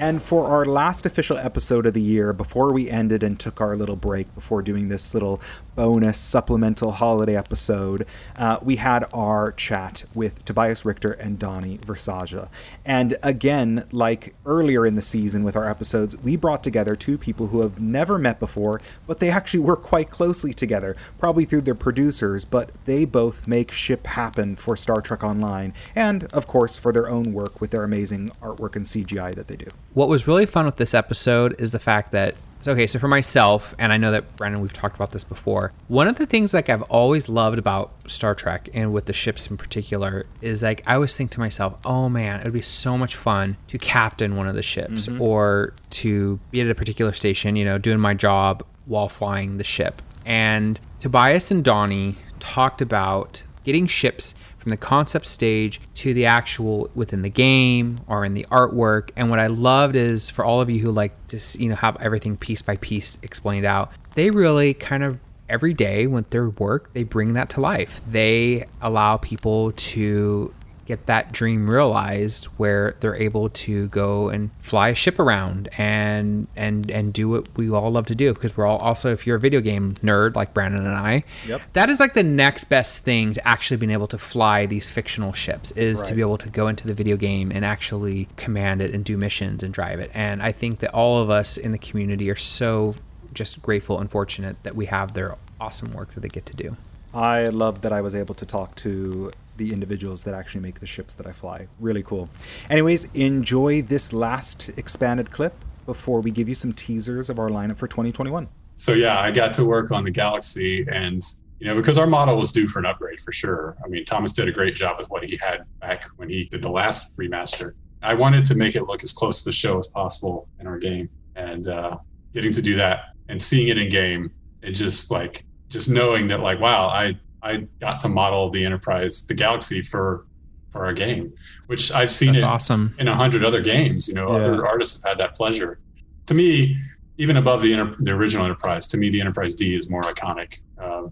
And 0.00 0.22
for 0.22 0.46
our 0.48 0.64
last 0.64 1.06
official 1.06 1.38
episode 1.38 1.84
of 1.84 1.94
the 1.94 2.00
year, 2.00 2.32
before 2.32 2.72
we 2.72 2.88
ended 2.88 3.24
and 3.24 3.38
took 3.38 3.60
our 3.60 3.76
little 3.76 3.96
break 3.96 4.32
before 4.34 4.62
doing 4.62 4.88
this 4.88 5.12
little 5.12 5.40
bonus 5.78 6.18
supplemental 6.18 6.90
holiday 6.90 7.36
episode, 7.36 8.04
uh, 8.34 8.58
we 8.60 8.74
had 8.74 9.06
our 9.14 9.52
chat 9.52 10.02
with 10.12 10.44
Tobias 10.44 10.84
Richter 10.84 11.12
and 11.12 11.38
Donnie 11.38 11.78
Versace. 11.78 12.48
And 12.84 13.16
again, 13.22 13.86
like 13.92 14.34
earlier 14.44 14.84
in 14.84 14.96
the 14.96 15.02
season 15.02 15.44
with 15.44 15.54
our 15.54 15.70
episodes, 15.70 16.16
we 16.16 16.34
brought 16.34 16.64
together 16.64 16.96
two 16.96 17.16
people 17.16 17.46
who 17.46 17.60
have 17.60 17.80
never 17.80 18.18
met 18.18 18.40
before, 18.40 18.80
but 19.06 19.20
they 19.20 19.30
actually 19.30 19.60
work 19.60 19.84
quite 19.84 20.10
closely 20.10 20.52
together, 20.52 20.96
probably 21.16 21.44
through 21.44 21.60
their 21.60 21.76
producers, 21.76 22.44
but 22.44 22.70
they 22.84 23.04
both 23.04 23.46
make 23.46 23.70
ship 23.70 24.08
happen 24.08 24.56
for 24.56 24.76
Star 24.76 25.00
Trek 25.00 25.22
Online, 25.22 25.72
and 25.94 26.24
of 26.32 26.48
course 26.48 26.76
for 26.76 26.92
their 26.92 27.08
own 27.08 27.32
work 27.32 27.60
with 27.60 27.70
their 27.70 27.84
amazing 27.84 28.30
artwork 28.42 28.74
and 28.74 28.84
CGI 28.84 29.32
that 29.36 29.46
they 29.46 29.54
do. 29.54 29.68
What 29.94 30.08
was 30.08 30.26
really 30.26 30.44
fun 30.44 30.66
with 30.66 30.74
this 30.76 30.92
episode 30.92 31.54
is 31.60 31.70
the 31.70 31.78
fact 31.78 32.10
that 32.10 32.34
so, 32.62 32.72
okay, 32.72 32.86
so 32.86 32.98
for 32.98 33.08
myself, 33.08 33.74
and 33.78 33.92
I 33.92 33.96
know 33.96 34.10
that 34.10 34.36
Brandon, 34.36 34.60
we've 34.60 34.72
talked 34.72 34.96
about 34.96 35.12
this 35.12 35.24
before. 35.24 35.72
One 35.86 36.08
of 36.08 36.16
the 36.16 36.26
things 36.26 36.52
like 36.52 36.68
I've 36.68 36.82
always 36.82 37.28
loved 37.28 37.58
about 37.58 37.92
Star 38.10 38.34
Trek 38.34 38.68
and 38.74 38.92
with 38.92 39.06
the 39.06 39.12
ships 39.12 39.46
in 39.48 39.56
particular 39.56 40.26
is 40.42 40.62
like 40.62 40.82
I 40.86 40.94
always 40.94 41.16
think 41.16 41.30
to 41.32 41.40
myself, 41.40 41.74
oh 41.84 42.08
man, 42.08 42.40
it 42.40 42.44
would 42.44 42.52
be 42.52 42.60
so 42.62 42.98
much 42.98 43.14
fun 43.16 43.56
to 43.68 43.78
captain 43.78 44.36
one 44.36 44.48
of 44.48 44.54
the 44.54 44.62
ships 44.62 45.06
Mhm. 45.06 45.20
or 45.20 45.72
to 45.90 46.40
be 46.50 46.60
at 46.60 46.68
a 46.68 46.74
particular 46.74 47.12
station, 47.12 47.54
you 47.56 47.64
know, 47.64 47.78
doing 47.78 48.00
my 48.00 48.14
job 48.14 48.64
while 48.86 49.08
flying 49.08 49.58
the 49.58 49.64
ship. 49.64 50.02
And 50.26 50.80
Tobias 51.00 51.50
and 51.50 51.62
Donnie 51.64 52.16
talked 52.40 52.80
about 52.82 53.42
getting 53.64 53.86
ships 53.86 54.34
from 54.68 54.70
the 54.70 54.76
concept 54.76 55.24
stage 55.24 55.80
to 55.94 56.12
the 56.12 56.26
actual 56.26 56.90
within 56.94 57.22
the 57.22 57.30
game 57.30 57.98
or 58.06 58.22
in 58.22 58.34
the 58.34 58.46
artwork. 58.50 59.10
And 59.16 59.30
what 59.30 59.38
I 59.38 59.46
loved 59.46 59.96
is 59.96 60.28
for 60.28 60.44
all 60.44 60.60
of 60.60 60.68
you 60.68 60.80
who 60.80 60.90
like 60.90 61.12
to 61.28 61.40
you 61.58 61.70
know 61.70 61.74
have 61.74 61.96
everything 62.02 62.36
piece 62.36 62.60
by 62.60 62.76
piece 62.76 63.16
explained 63.22 63.64
out, 63.64 63.90
they 64.14 64.30
really 64.30 64.74
kind 64.74 65.02
of 65.02 65.20
every 65.48 65.72
day 65.72 66.06
with 66.06 66.28
their 66.28 66.50
work 66.50 66.92
they 66.92 67.02
bring 67.02 67.32
that 67.32 67.48
to 67.50 67.62
life. 67.62 68.02
They 68.06 68.66
allow 68.82 69.16
people 69.16 69.72
to 69.72 70.52
get 70.88 71.04
that 71.06 71.30
dream 71.32 71.68
realized 71.70 72.46
where 72.56 72.96
they're 73.00 73.14
able 73.14 73.50
to 73.50 73.86
go 73.88 74.30
and 74.30 74.50
fly 74.60 74.88
a 74.88 74.94
ship 74.94 75.18
around 75.18 75.68
and 75.76 76.48
and 76.56 76.90
and 76.90 77.12
do 77.12 77.28
what 77.28 77.46
we 77.58 77.70
all 77.70 77.90
love 77.92 78.06
to 78.06 78.14
do. 78.14 78.32
Because 78.32 78.56
we're 78.56 78.66
all 78.66 78.78
also 78.78 79.10
if 79.10 79.26
you're 79.26 79.36
a 79.36 79.40
video 79.40 79.60
game 79.60 79.94
nerd 80.02 80.34
like 80.34 80.54
Brandon 80.54 80.84
and 80.84 80.96
I 80.96 81.24
Yep. 81.46 81.60
that 81.74 81.90
is 81.90 82.00
like 82.00 82.14
the 82.14 82.22
next 82.22 82.64
best 82.64 83.04
thing 83.04 83.34
to 83.34 83.46
actually 83.46 83.76
being 83.76 83.90
able 83.90 84.08
to 84.08 84.18
fly 84.18 84.64
these 84.66 84.90
fictional 84.90 85.32
ships 85.32 85.70
is 85.72 86.00
to 86.02 86.14
be 86.14 86.22
able 86.22 86.38
to 86.38 86.48
go 86.48 86.68
into 86.68 86.86
the 86.86 86.94
video 86.94 87.16
game 87.16 87.52
and 87.52 87.64
actually 87.64 88.28
command 88.36 88.80
it 88.80 88.90
and 88.94 89.04
do 89.04 89.16
missions 89.18 89.62
and 89.62 89.74
drive 89.74 90.00
it. 90.00 90.10
And 90.14 90.42
I 90.42 90.52
think 90.52 90.78
that 90.80 90.92
all 90.94 91.20
of 91.20 91.28
us 91.28 91.56
in 91.58 91.72
the 91.72 91.78
community 91.78 92.30
are 92.30 92.36
so 92.36 92.94
just 93.34 93.60
grateful 93.60 94.00
and 94.00 94.10
fortunate 94.10 94.56
that 94.62 94.74
we 94.74 94.86
have 94.86 95.12
their 95.12 95.36
awesome 95.60 95.92
work 95.92 96.08
that 96.14 96.20
they 96.20 96.28
get 96.28 96.46
to 96.46 96.56
do. 96.56 96.76
I 97.12 97.44
love 97.46 97.82
that 97.82 97.92
I 97.92 98.00
was 98.00 98.14
able 98.14 98.34
to 98.36 98.46
talk 98.46 98.74
to 98.76 99.30
the 99.58 99.72
individuals 99.72 100.24
that 100.24 100.34
actually 100.34 100.62
make 100.62 100.80
the 100.80 100.86
ships 100.86 101.14
that 101.14 101.26
I 101.26 101.32
fly. 101.32 101.68
Really 101.78 102.02
cool. 102.02 102.30
Anyways, 102.70 103.04
enjoy 103.14 103.82
this 103.82 104.12
last 104.12 104.70
expanded 104.76 105.30
clip 105.30 105.52
before 105.84 106.20
we 106.20 106.30
give 106.30 106.48
you 106.48 106.54
some 106.54 106.72
teasers 106.72 107.28
of 107.28 107.38
our 107.38 107.48
lineup 107.48 107.78
for 107.78 107.88
2021. 107.88 108.48
So 108.76 108.92
yeah, 108.92 109.18
I 109.18 109.30
got 109.30 109.52
to 109.54 109.64
work 109.64 109.90
on 109.90 110.04
the 110.04 110.10
Galaxy, 110.10 110.86
and 110.90 111.20
you 111.58 111.66
know 111.66 111.74
because 111.74 111.98
our 111.98 112.06
model 112.06 112.36
was 112.36 112.52
due 112.52 112.68
for 112.68 112.78
an 112.78 112.86
upgrade 112.86 113.20
for 113.20 113.32
sure. 113.32 113.76
I 113.84 113.88
mean, 113.88 114.04
Thomas 114.04 114.32
did 114.32 114.48
a 114.48 114.52
great 114.52 114.76
job 114.76 114.98
with 114.98 115.08
what 115.10 115.24
he 115.24 115.36
had 115.36 115.64
back 115.80 116.04
when 116.16 116.28
he 116.28 116.44
did 116.44 116.62
the 116.62 116.70
last 116.70 117.18
remaster. 117.18 117.72
I 118.02 118.14
wanted 118.14 118.44
to 118.44 118.54
make 118.54 118.76
it 118.76 118.84
look 118.84 119.02
as 119.02 119.12
close 119.12 119.42
to 119.42 119.48
the 119.48 119.52
show 119.52 119.78
as 119.78 119.88
possible 119.88 120.48
in 120.60 120.68
our 120.68 120.78
game, 120.78 121.08
and 121.34 121.66
uh, 121.66 121.96
getting 122.32 122.52
to 122.52 122.62
do 122.62 122.76
that 122.76 123.14
and 123.28 123.42
seeing 123.42 123.66
it 123.66 123.78
in 123.78 123.88
game, 123.88 124.30
and 124.62 124.74
just 124.74 125.10
like 125.10 125.44
just 125.68 125.90
knowing 125.90 126.28
that 126.28 126.38
like 126.40 126.60
wow, 126.60 126.86
I 126.86 127.18
I 127.48 127.66
got 127.80 128.00
to 128.00 128.08
model 128.08 128.50
the 128.50 128.64
Enterprise, 128.64 129.26
the 129.26 129.34
Galaxy 129.34 129.82
for 129.82 130.26
for 130.70 130.84
our 130.84 130.92
game, 130.92 131.32
which 131.66 131.90
I've 131.92 132.10
seen 132.10 132.32
That's 132.34 132.42
it 132.44 132.46
awesome. 132.46 132.94
in 132.98 133.08
a 133.08 133.14
hundred 133.16 133.42
other 133.44 133.62
games. 133.62 134.06
You 134.06 134.14
know, 134.14 134.28
Yeah. 134.36 134.44
other 134.44 134.66
artists 134.66 135.02
have 135.02 135.12
had 135.12 135.18
that 135.18 135.34
pleasure. 135.34 135.78
To 136.26 136.34
me, 136.34 136.76
even 137.16 137.38
above 137.38 137.62
the 137.62 137.72
enter- 137.72 137.96
the 137.98 138.12
original 138.12 138.44
Enterprise, 138.44 138.86
to 138.88 138.98
me, 138.98 139.08
the 139.08 139.20
Enterprise 139.20 139.54
D 139.54 139.74
is 139.74 139.88
more 139.88 140.02
iconic. 140.02 140.60
Uh, 140.80 141.04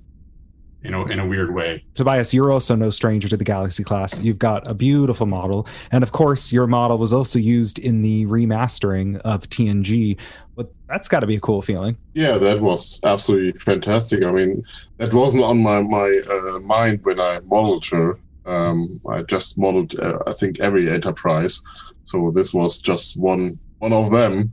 you 0.82 0.90
know, 0.92 1.06
in 1.06 1.18
a 1.18 1.26
weird 1.26 1.52
way. 1.52 1.82
Tobias, 1.94 2.32
you're 2.32 2.52
also 2.52 2.76
no 2.76 2.90
stranger 2.90 3.26
to 3.28 3.36
the 3.36 3.42
Galaxy 3.44 3.82
class. 3.82 4.20
You've 4.22 4.38
got 4.38 4.68
a 4.68 4.74
beautiful 4.74 5.26
model. 5.26 5.66
And 5.90 6.04
of 6.04 6.12
course, 6.12 6.52
your 6.52 6.68
model 6.68 6.96
was 6.98 7.12
also 7.12 7.40
used 7.40 7.80
in 7.80 8.02
the 8.02 8.24
remastering 8.26 9.16
of 9.22 9.48
TNG. 9.48 10.16
But 10.54 10.70
that's 10.88 11.08
got 11.08 11.20
to 11.20 11.26
be 11.26 11.36
a 11.36 11.40
cool 11.40 11.62
feeling. 11.62 11.96
Yeah, 12.14 12.38
that 12.38 12.60
was 12.60 13.00
absolutely 13.04 13.58
fantastic. 13.58 14.22
I 14.24 14.30
mean, 14.30 14.64
that 14.98 15.12
wasn't 15.12 15.44
on 15.44 15.62
my 15.62 15.82
my 15.82 16.22
uh, 16.30 16.60
mind 16.60 17.04
when 17.04 17.20
I 17.20 17.40
modeled 17.40 17.86
her. 17.86 18.18
Um, 18.44 19.00
I 19.08 19.20
just 19.22 19.58
modeled, 19.58 19.98
uh, 19.98 20.18
I 20.26 20.32
think, 20.32 20.60
every 20.60 20.90
enterprise. 20.90 21.60
So 22.04 22.30
this 22.32 22.54
was 22.54 22.78
just 22.78 23.18
one 23.18 23.58
one 23.78 23.92
of 23.92 24.10
them. 24.10 24.52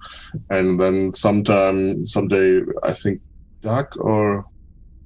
And 0.50 0.80
then 0.80 1.12
sometime, 1.12 2.06
someday, 2.08 2.62
I 2.82 2.94
think 2.94 3.22
Doug 3.62 3.96
or 3.98 4.46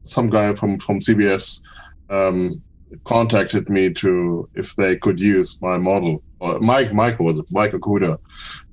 some 0.03 0.29
guy 0.29 0.55
from 0.55 0.79
from 0.79 0.99
CBS 0.99 1.61
um, 2.09 2.61
contacted 3.03 3.69
me 3.69 3.93
to 3.95 4.49
if 4.55 4.75
they 4.77 4.95
could 4.95 5.19
use 5.19 5.61
my 5.61 5.77
model. 5.77 6.23
Or 6.39 6.59
Mike, 6.59 6.93
Mike 6.93 7.19
was 7.19 7.39
it? 7.39 7.51
Mike 7.51 7.73
Okuda 7.73 8.17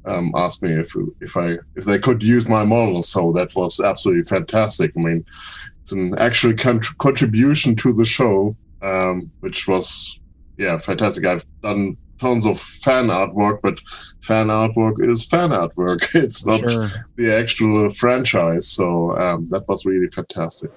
um, 0.07 0.33
asked 0.37 0.63
me 0.63 0.73
if 0.73 0.93
if 1.21 1.37
I 1.37 1.59
if 1.77 1.85
they 1.85 1.99
could 1.99 2.23
use 2.23 2.49
my 2.49 2.65
model. 2.65 3.03
So 3.03 3.33
that 3.33 3.55
was 3.55 3.81
absolutely 3.81 4.25
fantastic. 4.25 4.93
I 4.97 5.01
mean, 5.01 5.25
it's 5.83 5.93
an 5.93 6.15
actual 6.19 6.55
cont- 6.55 6.99
contribution 6.99 7.77
to 7.77 7.93
the 7.93 8.05
show, 8.05 8.57
um, 8.83 9.31
which 9.41 9.67
was 9.69 10.19
yeah 10.57 10.79
fantastic. 10.79 11.25
I've 11.25 11.45
done 11.63 11.97
tons 12.19 12.47
of 12.47 12.61
fan 12.61 13.09
artwork, 13.09 13.59
but 13.63 13.81
fan 14.23 14.47
artwork 14.49 14.95
is 15.01 15.27
fan 15.27 15.51
artwork. 15.51 16.03
It's 16.15 16.47
not 16.47 16.61
Sure. 16.61 16.89
the 17.17 17.35
actual 17.35 17.91
franchise. 17.91 18.69
So 18.69 19.17
um, 19.19 19.49
that 19.51 19.67
was 19.69 19.85
really 19.85 20.09
fantastic. 20.09 20.71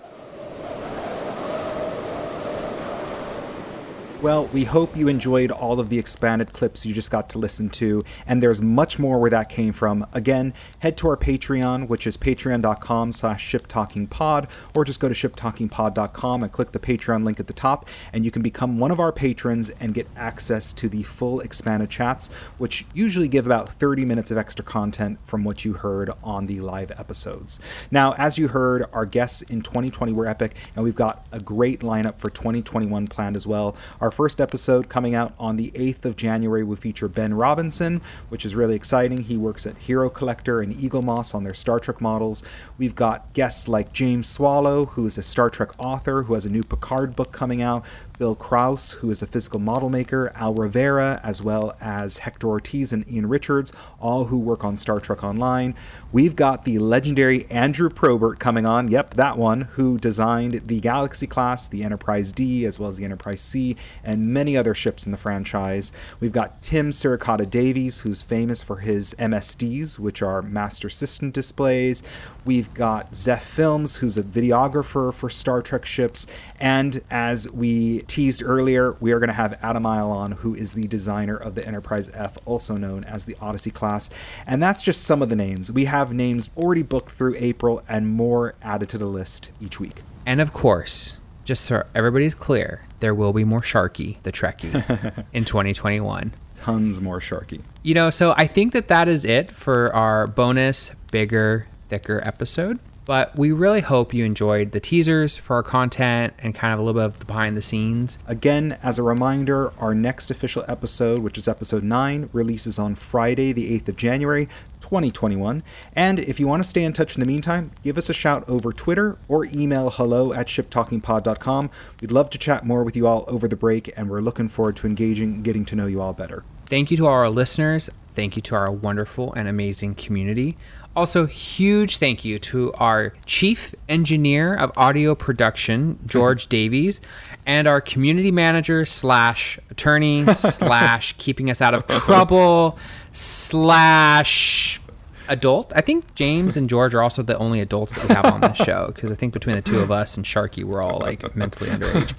Well, 4.20 4.48
we 4.48 4.64
hope 4.64 4.98
you 4.98 5.10
enjoyed 5.10 5.52
all 5.52 5.80
of 5.80 5.90
the 5.90 6.00
expanded 6.00 6.52
clips 6.52 6.88
you 6.88 6.94
just 6.96 7.12
got 7.12 7.30
to 7.30 7.38
listen 7.38 7.70
to, 7.70 8.04
and 8.26 8.42
there's 8.42 8.64
much 8.64 8.98
more 8.98 9.20
where 9.20 9.30
that 9.30 9.48
came 9.48 9.74
from. 9.74 10.08
Again, 10.12 10.56
head 10.80 10.98
to 10.98 11.10
our 11.10 11.16
Patreon, 11.16 11.88
which 11.88 12.08
is 12.08 12.18
patreon.com 12.18 13.12
slash 13.12 13.52
shiptalkingpod, 13.52 14.50
or 14.74 14.84
just 14.84 15.00
go 15.00 15.08
to 15.08 15.14
shiptalkingpod.com 15.14 16.42
and 16.42 16.52
click 16.52 16.72
the 16.72 16.80
Patreon 16.80 17.26
link 17.26 17.40
at 17.40 17.46
the 17.46 17.54
top, 17.54 17.88
and 18.12 18.26
you 18.26 18.32
can 18.32 18.42
become 18.42 18.80
one 18.80 18.90
of 18.90 19.00
our 19.00 19.12
patrons 19.12 19.70
and 19.70 19.94
get 19.94 20.08
access 20.16 20.74
to 20.74 20.90
the 20.90 21.04
full 21.04 21.40
expanded 21.40 21.92
chats, 21.92 22.32
which 22.58 22.88
usually 22.96 23.28
give 23.28 23.46
about 23.46 23.70
30 23.70 24.04
minutes 24.04 24.32
of 24.32 24.38
extra 24.40 24.66
content 24.66 25.20
from 25.28 25.44
what 25.44 25.64
you 25.64 25.74
heard 25.74 26.10
on 26.24 26.48
the 26.48 26.60
live 26.60 26.90
episodes. 26.98 27.60
Now, 27.92 28.14
as 28.14 28.40
you 28.40 28.48
heard, 28.48 28.86
our 28.94 29.06
guests 29.06 29.44
in 29.44 29.62
2020 29.62 30.12
were 30.12 30.26
epic, 30.26 30.56
and 30.76 30.84
we've 30.84 30.96
got 30.96 31.28
a 31.32 31.40
great 31.40 31.82
lineup 31.82 32.18
for 32.18 32.32
2021 32.32 33.06
planned 33.06 33.36
as 33.36 33.46
well. 33.46 33.76
Our 34.02 34.07
first 34.12 34.42
episode 34.42 34.90
coming 34.90 35.16
out 35.16 35.34
on 35.40 35.58
the 35.58 35.72
8th 35.72 36.06
of 36.06 36.16
January 36.16 36.64
will 36.64 36.76
feature 36.76 37.08
Ben 37.08 37.34
Robinson, 37.34 38.02
which 38.30 38.46
is 38.46 38.56
really 38.56 38.76
exciting. 38.76 39.20
He 39.24 39.38
works 39.38 39.66
at 39.66 39.78
Hero 39.78 40.10
Collector 40.10 40.62
and 40.62 40.76
Eaglemoss 40.76 41.34
on 41.36 41.44
their 41.44 41.54
Star 41.54 41.80
Trek 41.80 42.02
models. 42.02 42.44
We've 42.78 42.96
got 42.96 43.34
guests 43.34 43.68
like 43.68 43.94
James 43.94 44.28
Swallow, 44.28 44.86
who 44.86 45.06
is 45.06 45.18
a 45.18 45.24
Star 45.24 45.50
Trek 45.50 45.72
author 45.78 46.24
who 46.24 46.34
has 46.34 46.46
a 46.46 46.50
new 46.50 46.64
Picard 46.64 47.16
book 47.16 47.32
coming 47.32 47.62
out, 47.62 47.86
Bill 48.18 48.36
Kraus, 48.36 48.92
who 48.94 49.12
is 49.12 49.22
a 49.22 49.28
physical 49.28 49.60
model 49.60 49.90
maker, 49.90 50.32
Al 50.36 50.54
Rivera, 50.54 51.20
as 51.24 51.42
well 51.42 51.76
as 51.80 52.20
Hector 52.20 52.48
Ortiz 52.48 52.92
and 52.92 53.08
Ian 53.08 53.30
Richards, 53.30 53.72
all 54.00 54.26
who 54.26 54.38
work 54.38 54.64
on 54.64 54.76
Star 54.78 55.00
Trek 55.00 55.24
Online. 55.24 55.76
We've 56.12 56.36
got 56.36 56.66
the 56.66 56.80
legendary 56.80 57.46
Andrew 57.52 57.90
Probert 57.90 58.40
coming 58.40 58.66
on, 58.66 58.88
yep, 58.88 59.14
that 59.16 59.38
one, 59.38 59.62
who 59.74 59.98
designed 59.98 60.68
the 60.68 60.80
Galaxy 60.80 61.28
class, 61.28 61.68
the 61.68 61.84
Enterprise 61.84 62.32
D, 62.32 62.66
as 62.66 62.80
well 62.80 62.90
as 62.90 62.96
the 62.96 63.06
Enterprise 63.06 63.42
C, 63.42 63.76
and 64.04 64.34
many 64.34 64.58
other 64.58 64.74
ships 64.74 65.06
in 65.06 65.12
the 65.12 65.18
franchise. 65.18 65.92
We've 66.20 66.32
got 66.32 66.62
Tim 66.62 66.92
Siricotta 66.92 67.50
Davies, 67.50 68.00
who's 68.00 68.22
famous 68.22 68.64
for 68.64 68.78
his 68.78 69.14
MSDs, 69.20 70.00
which 70.00 70.22
are 70.22 70.42
Master 70.42 70.90
System 70.90 71.30
displays. 71.30 72.02
We've 72.46 72.74
got 72.74 73.16
Zeph 73.16 73.44
Films, 73.44 73.98
who's 73.98 74.18
a 74.18 74.24
videographer 74.24 75.14
for 75.14 75.30
Star 75.30 75.62
Trek 75.62 75.86
ships. 75.86 76.26
And 76.60 77.02
as 77.12 77.52
we 77.52 78.00
teased 78.08 78.44
earlier, 78.44 78.96
we 79.00 79.12
are 79.12 79.20
going 79.20 79.28
to 79.28 79.34
have 79.34 79.60
Adam 79.62 79.86
Isle 79.86 80.28
who 80.40 80.56
is 80.56 80.74
the 80.74 80.88
designer 80.88 81.36
of 81.36 81.56
the 81.56 81.66
Enterprise 81.66 82.10
F, 82.14 82.38
also 82.46 82.78
known 82.78 83.04
as 83.04 83.26
the 83.26 83.36
Odyssey 83.42 83.72
class. 83.72 84.10
And 84.46 84.62
that's 84.62 84.82
just 84.82 85.04
some 85.04 85.22
of 85.22 85.30
the 85.30 85.36
names. 85.36 85.72
We 85.72 85.86
have 85.86 86.14
names 86.14 86.50
already 86.58 86.84
booked 86.84 87.14
through 87.14 87.36
April 87.38 87.84
and 87.88 88.08
more 88.08 88.56
added 88.62 88.90
to 88.90 88.98
the 88.98 89.06
list 89.06 89.52
each 89.62 89.80
week. 89.80 90.02
And 90.26 90.42
of 90.42 90.54
course, 90.54 91.18
just 91.44 91.66
so 91.66 91.86
everybody's 91.96 92.36
clear, 92.36 92.86
there 93.00 93.16
will 93.16 93.34
be 93.34 93.44
more 93.44 93.62
Sharky, 93.62 94.22
the 94.24 94.32
Trekkie, 94.32 95.26
in 95.34 95.46
2021. 95.46 96.34
Tons 96.56 97.00
more 97.00 97.20
Sharky. 97.20 97.62
You 97.84 97.94
know, 97.94 98.10
so 98.10 98.34
I 98.36 98.48
think 98.48 98.74
that 98.74 98.88
that 98.88 99.08
is 99.08 99.24
it 99.24 99.52
for 99.52 99.94
our 99.96 100.28
bonus, 100.28 100.92
bigger, 101.12 101.68
thicker 101.90 102.22
episode. 102.26 102.80
But 103.08 103.38
we 103.38 103.54
really 103.54 103.80
hope 103.80 104.14
you 104.14 104.26
enjoyed 104.26 104.74
the 104.74 104.82
teasers 104.82 105.38
for 105.38 105.56
our 105.56 105.64
content 105.64 106.34
and 106.40 106.54
kind 106.54 106.74
of 106.74 106.80
a 106.80 106.84
little 106.84 107.02
bit 107.02 107.06
of 107.06 107.20
the 107.20 107.26
behind 107.26 107.56
the 107.56 107.62
scenes. 107.62 108.18
Again, 108.28 108.78
as 108.84 109.00
a 109.00 109.04
reminder, 109.04 109.72
our 109.80 109.96
next 109.96 110.30
official 110.30 110.66
episode, 110.68 111.20
which 111.20 111.38
is 111.38 111.48
episode 111.48 111.84
9, 111.84 112.30
releases 112.34 112.78
on 112.78 112.96
Friday, 112.96 113.54
the 113.54 113.80
8th 113.80 113.88
of 113.88 113.96
January, 113.96 114.48
2021. 114.82 115.64
And 115.96 116.20
if 116.20 116.38
you 116.38 116.48
want 116.48 116.62
to 116.64 116.70
stay 116.70 116.84
in 116.84 116.92
touch 116.92 117.16
in 117.16 117.22
the 117.22 117.28
meantime, 117.28 117.72
give 117.82 117.98
us 117.98 118.10
a 118.10 118.14
shout 118.14 118.44
over 118.50 118.74
Twitter 118.74 119.18
or 119.30 119.46
email 119.46 119.90
hello 119.90 120.34
at 120.34 120.48
shiptalkingpod.com. 120.48 121.70
We'd 122.02 122.12
love 122.12 122.30
to 122.32 122.38
chat 122.38 122.66
more 122.66 122.84
with 122.84 122.98
you 122.98 123.08
all 123.08 123.24
over 123.30 123.48
the 123.48 123.56
break, 123.56 123.90
and 123.96 124.10
we're 124.10 124.20
looking 124.20 124.50
forward 124.50 124.76
to 124.76 124.88
engaging 124.88 125.36
and 125.36 125.44
getting 125.46 125.64
to 125.64 125.78
know 125.78 125.88
you 125.88 126.02
all 126.02 126.12
better. 126.12 126.44
Thank 126.66 126.92
you 126.92 126.98
to 126.98 127.06
our 127.06 127.30
listeners. 127.30 127.90
Thank 128.14 128.36
you 128.36 128.42
to 128.42 128.56
our 128.56 128.72
wonderful 128.72 129.32
and 129.34 129.48
amazing 129.48 129.96
community. 129.96 130.58
Also, 130.98 131.28
huge 131.28 132.00
thank 132.00 132.26
you 132.26 132.40
to 132.40 132.74
our 132.74 133.14
chief 133.28 133.76
engineer 133.88 134.56
of 134.56 134.72
audio 134.76 135.14
production, 135.14 136.00
George 136.08 136.48
Davies, 136.48 137.02
and 137.46 137.68
our 137.68 137.80
community 137.80 138.32
manager 138.32 138.84
slash 138.84 139.60
attorney 139.70 140.26
slash 140.34 141.14
keeping 141.20 141.52
us 141.52 141.62
out 141.62 141.76
of 141.76 141.86
trouble 141.86 142.80
slash 143.12 144.82
adult. 145.28 145.72
I 145.76 145.82
think 145.82 146.16
James 146.16 146.58
and 146.58 146.68
George 146.68 146.96
are 146.96 147.04
also 147.04 147.22
the 147.22 147.38
only 147.38 147.62
adults 147.62 147.94
that 147.94 148.08
we 148.08 148.16
have 148.16 148.26
on 148.26 148.42
this 148.42 148.58
show 148.58 148.88
because 148.88 149.12
I 149.12 149.16
think 149.16 149.34
between 149.34 149.56
the 149.56 149.62
two 149.62 149.78
of 149.78 149.92
us 149.92 150.18
and 150.18 150.26
Sharky, 150.26 150.64
we're 150.64 150.82
all 150.82 150.98
like 150.98 151.36
mentally 151.36 151.70
underage. 151.70 152.16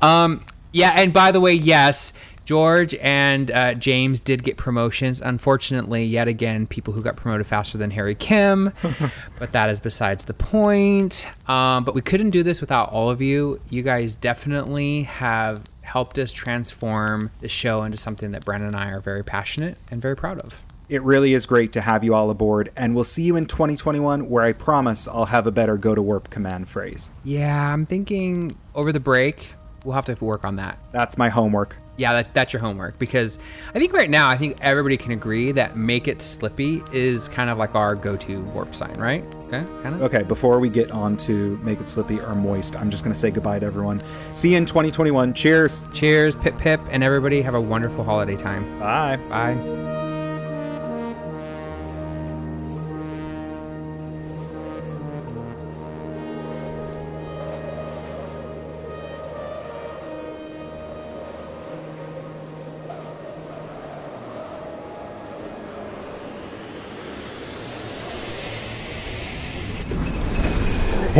Um, 0.00 0.46
yeah, 0.72 0.92
and 0.94 1.12
by 1.12 1.32
the 1.32 1.40
way, 1.40 1.52
yes, 1.52 2.12
George 2.50 2.96
and 2.96 3.48
uh, 3.52 3.74
James 3.74 4.18
did 4.18 4.42
get 4.42 4.56
promotions. 4.56 5.20
Unfortunately, 5.20 6.02
yet 6.04 6.26
again, 6.26 6.66
people 6.66 6.92
who 6.92 7.00
got 7.00 7.14
promoted 7.14 7.46
faster 7.46 7.78
than 7.78 7.92
Harry 7.92 8.16
Kim, 8.16 8.72
but 9.38 9.52
that 9.52 9.70
is 9.70 9.78
besides 9.78 10.24
the 10.24 10.34
point. 10.34 11.28
Um, 11.48 11.84
but 11.84 11.94
we 11.94 12.00
couldn't 12.00 12.30
do 12.30 12.42
this 12.42 12.60
without 12.60 12.90
all 12.90 13.08
of 13.08 13.20
you. 13.20 13.60
You 13.68 13.82
guys 13.82 14.16
definitely 14.16 15.04
have 15.04 15.62
helped 15.82 16.18
us 16.18 16.32
transform 16.32 17.30
the 17.38 17.46
show 17.46 17.84
into 17.84 17.96
something 17.96 18.32
that 18.32 18.44
Brandon 18.44 18.66
and 18.66 18.76
I 18.76 18.90
are 18.90 19.00
very 19.00 19.22
passionate 19.22 19.78
and 19.88 20.02
very 20.02 20.16
proud 20.16 20.40
of. 20.40 20.60
It 20.88 21.02
really 21.04 21.34
is 21.34 21.46
great 21.46 21.70
to 21.74 21.80
have 21.80 22.02
you 22.02 22.16
all 22.16 22.30
aboard, 22.30 22.72
and 22.74 22.96
we'll 22.96 23.04
see 23.04 23.22
you 23.22 23.36
in 23.36 23.46
2021, 23.46 24.28
where 24.28 24.42
I 24.42 24.54
promise 24.54 25.06
I'll 25.06 25.26
have 25.26 25.46
a 25.46 25.52
better 25.52 25.76
go 25.76 25.94
to 25.94 26.02
warp 26.02 26.30
command 26.30 26.68
phrase. 26.68 27.12
Yeah, 27.22 27.72
I'm 27.72 27.86
thinking 27.86 28.56
over 28.74 28.90
the 28.90 28.98
break, 28.98 29.50
we'll 29.84 29.94
have 29.94 30.06
to 30.06 30.24
work 30.24 30.44
on 30.44 30.56
that. 30.56 30.80
That's 30.90 31.16
my 31.16 31.28
homework. 31.28 31.76
Yeah, 32.00 32.14
that, 32.14 32.32
that's 32.32 32.54
your 32.54 32.60
homework 32.60 32.98
because 32.98 33.38
I 33.74 33.78
think 33.78 33.92
right 33.92 34.08
now, 34.08 34.30
I 34.30 34.38
think 34.38 34.56
everybody 34.62 34.96
can 34.96 35.12
agree 35.12 35.52
that 35.52 35.76
make 35.76 36.08
it 36.08 36.22
slippy 36.22 36.82
is 36.94 37.28
kind 37.28 37.50
of 37.50 37.58
like 37.58 37.74
our 37.74 37.94
go 37.94 38.16
to 38.16 38.40
warp 38.54 38.74
sign, 38.74 38.94
right? 38.94 39.22
Okay, 39.48 39.62
kind 39.82 39.94
of. 39.94 40.02
Okay, 40.04 40.22
before 40.22 40.60
we 40.60 40.70
get 40.70 40.90
on 40.92 41.14
to 41.18 41.58
make 41.58 41.78
it 41.78 41.90
slippy 41.90 42.18
or 42.18 42.34
moist, 42.34 42.74
I'm 42.74 42.88
just 42.88 43.04
going 43.04 43.12
to 43.12 43.18
say 43.18 43.30
goodbye 43.30 43.58
to 43.58 43.66
everyone. 43.66 44.00
See 44.32 44.52
you 44.52 44.56
in 44.56 44.64
2021. 44.64 45.34
Cheers. 45.34 45.84
Cheers, 45.92 46.34
pip 46.36 46.56
pip, 46.56 46.80
and 46.90 47.04
everybody 47.04 47.42
have 47.42 47.54
a 47.54 47.60
wonderful 47.60 48.02
holiday 48.02 48.36
time. 48.36 48.78
Bye. 48.78 49.18
Bye. 49.28 50.09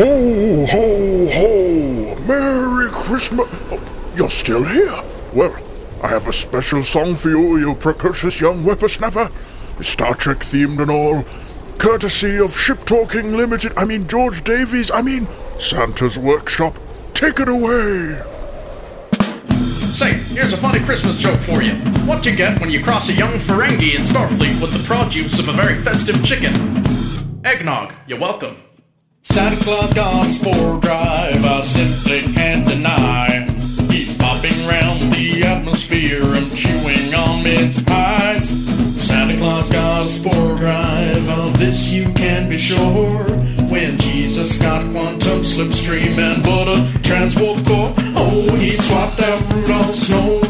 Ho, 0.01 0.65
ho, 0.65 1.29
ho! 1.29 2.17
Merry 2.27 2.91
Christmas! 2.91 3.47
Oh, 3.71 4.13
you're 4.17 4.31
still 4.31 4.65
here. 4.65 4.99
Well, 5.35 5.55
I 6.03 6.09
have 6.09 6.27
a 6.27 6.33
special 6.33 6.83
song 6.83 7.17
for 7.17 7.29
you, 7.29 7.59
you 7.59 7.75
precocious 7.75 8.41
young 8.41 8.63
whippersnapper. 8.63 9.31
Star 9.83 10.15
Trek 10.15 10.39
themed 10.39 10.81
and 10.81 10.91
all. 10.91 11.25
Courtesy 11.77 12.39
of 12.39 12.57
Ship 12.57 12.79
Talking 12.87 13.37
Limited, 13.37 13.75
I 13.77 13.85
mean 13.85 14.09
George 14.09 14.43
Davies, 14.43 14.91
I 14.91 15.03
mean 15.03 15.29
Santa's 15.59 16.19
Workshop. 16.19 16.79
Take 17.13 17.39
it 17.39 17.51
away! 17.51 18.23
Say, 19.93 20.15
here's 20.33 20.55
a 20.55 20.57
funny 20.57 20.81
Christmas 20.81 21.19
joke 21.19 21.41
for 21.41 21.61
you. 21.61 21.75
What 22.07 22.25
you 22.25 22.35
get 22.35 22.59
when 22.59 22.71
you 22.71 22.83
cross 22.83 23.11
a 23.11 23.13
young 23.13 23.35
Ferengi 23.35 23.97
in 23.97 24.01
Starfleet 24.01 24.63
with 24.63 24.73
the 24.73 24.83
produce 24.83 25.39
of 25.39 25.49
a 25.49 25.53
very 25.53 25.75
festive 25.75 26.25
chicken? 26.25 26.55
Eggnog, 27.45 27.93
you're 28.07 28.19
welcome. 28.19 28.57
Santa 29.23 29.63
Claus 29.63 29.93
got 29.93 30.27
a 30.27 30.31
spore 30.31 30.81
drive, 30.81 31.45
I 31.45 31.61
simply 31.61 32.23
can't 32.33 32.67
deny. 32.67 33.47
He's 33.91 34.17
popping 34.17 34.59
around 34.67 35.13
the 35.13 35.43
atmosphere 35.45 36.23
and 36.23 36.57
chewing 36.57 37.13
on 37.13 37.45
mince 37.45 37.83
pies. 37.83 38.49
Santa 38.97 39.37
Claus 39.37 39.71
got 39.71 40.07
a 40.07 40.09
spore 40.09 40.57
drive, 40.57 41.29
of 41.29 41.59
this 41.59 41.93
you 41.93 42.11
can 42.15 42.49
be 42.49 42.57
sure. 42.57 43.25
When 43.69 43.99
Jesus 43.99 44.57
got 44.57 44.91
quantum 44.91 45.43
slipstream 45.43 46.17
and 46.17 46.43
butter 46.43 46.81
transport 47.03 47.59
core, 47.67 47.93
oh, 48.17 48.57
he 48.57 48.75
swapped 48.75 49.21
out 49.21 49.53
Rudolph's 49.53 50.09
nose. 50.09 50.50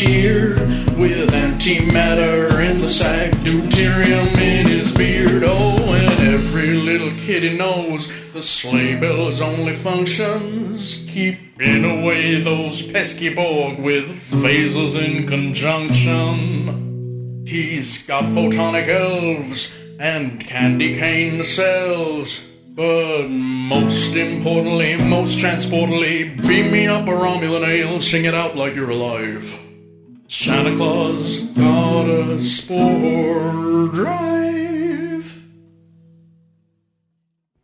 Cheer 0.00 0.54
with 0.96 1.28
antimatter 1.32 2.48
in 2.66 2.80
the 2.80 2.88
sac, 2.88 3.30
deuterium 3.44 4.34
in 4.38 4.66
his 4.66 4.94
beard. 4.94 5.42
Oh, 5.44 5.92
and 5.92 6.08
every 6.26 6.72
little 6.72 7.10
kitty 7.18 7.54
knows 7.54 8.08
the 8.32 8.40
sleigh 8.40 8.96
bells 8.96 9.42
only 9.42 9.74
functions 9.74 11.04
keeping 11.06 11.84
away 11.84 12.40
those 12.40 12.90
pesky 12.90 13.34
Borg 13.34 13.78
with 13.78 14.08
phasers 14.30 14.98
in 14.98 15.26
conjunction. 15.26 17.44
He's 17.46 18.06
got 18.06 18.24
photonic 18.24 18.88
elves 18.88 19.78
and 19.98 20.40
candy 20.40 20.96
cane 20.96 21.44
cells. 21.44 22.46
But 22.70 23.28
most 23.28 24.16
importantly, 24.16 24.96
most 24.96 25.38
transportally, 25.38 26.34
beam 26.48 26.72
me 26.72 26.86
up 26.86 27.06
a 27.06 27.10
Romulan 27.10 27.68
ale, 27.68 28.00
sing 28.00 28.24
it 28.24 28.34
out 28.34 28.56
like 28.56 28.74
you're 28.74 28.88
alive. 28.88 29.60
Santa 30.32 30.76
Claus 30.76 31.40
got 31.40 32.08
a 32.08 32.38
spore 32.38 33.88
drive. 33.88 34.49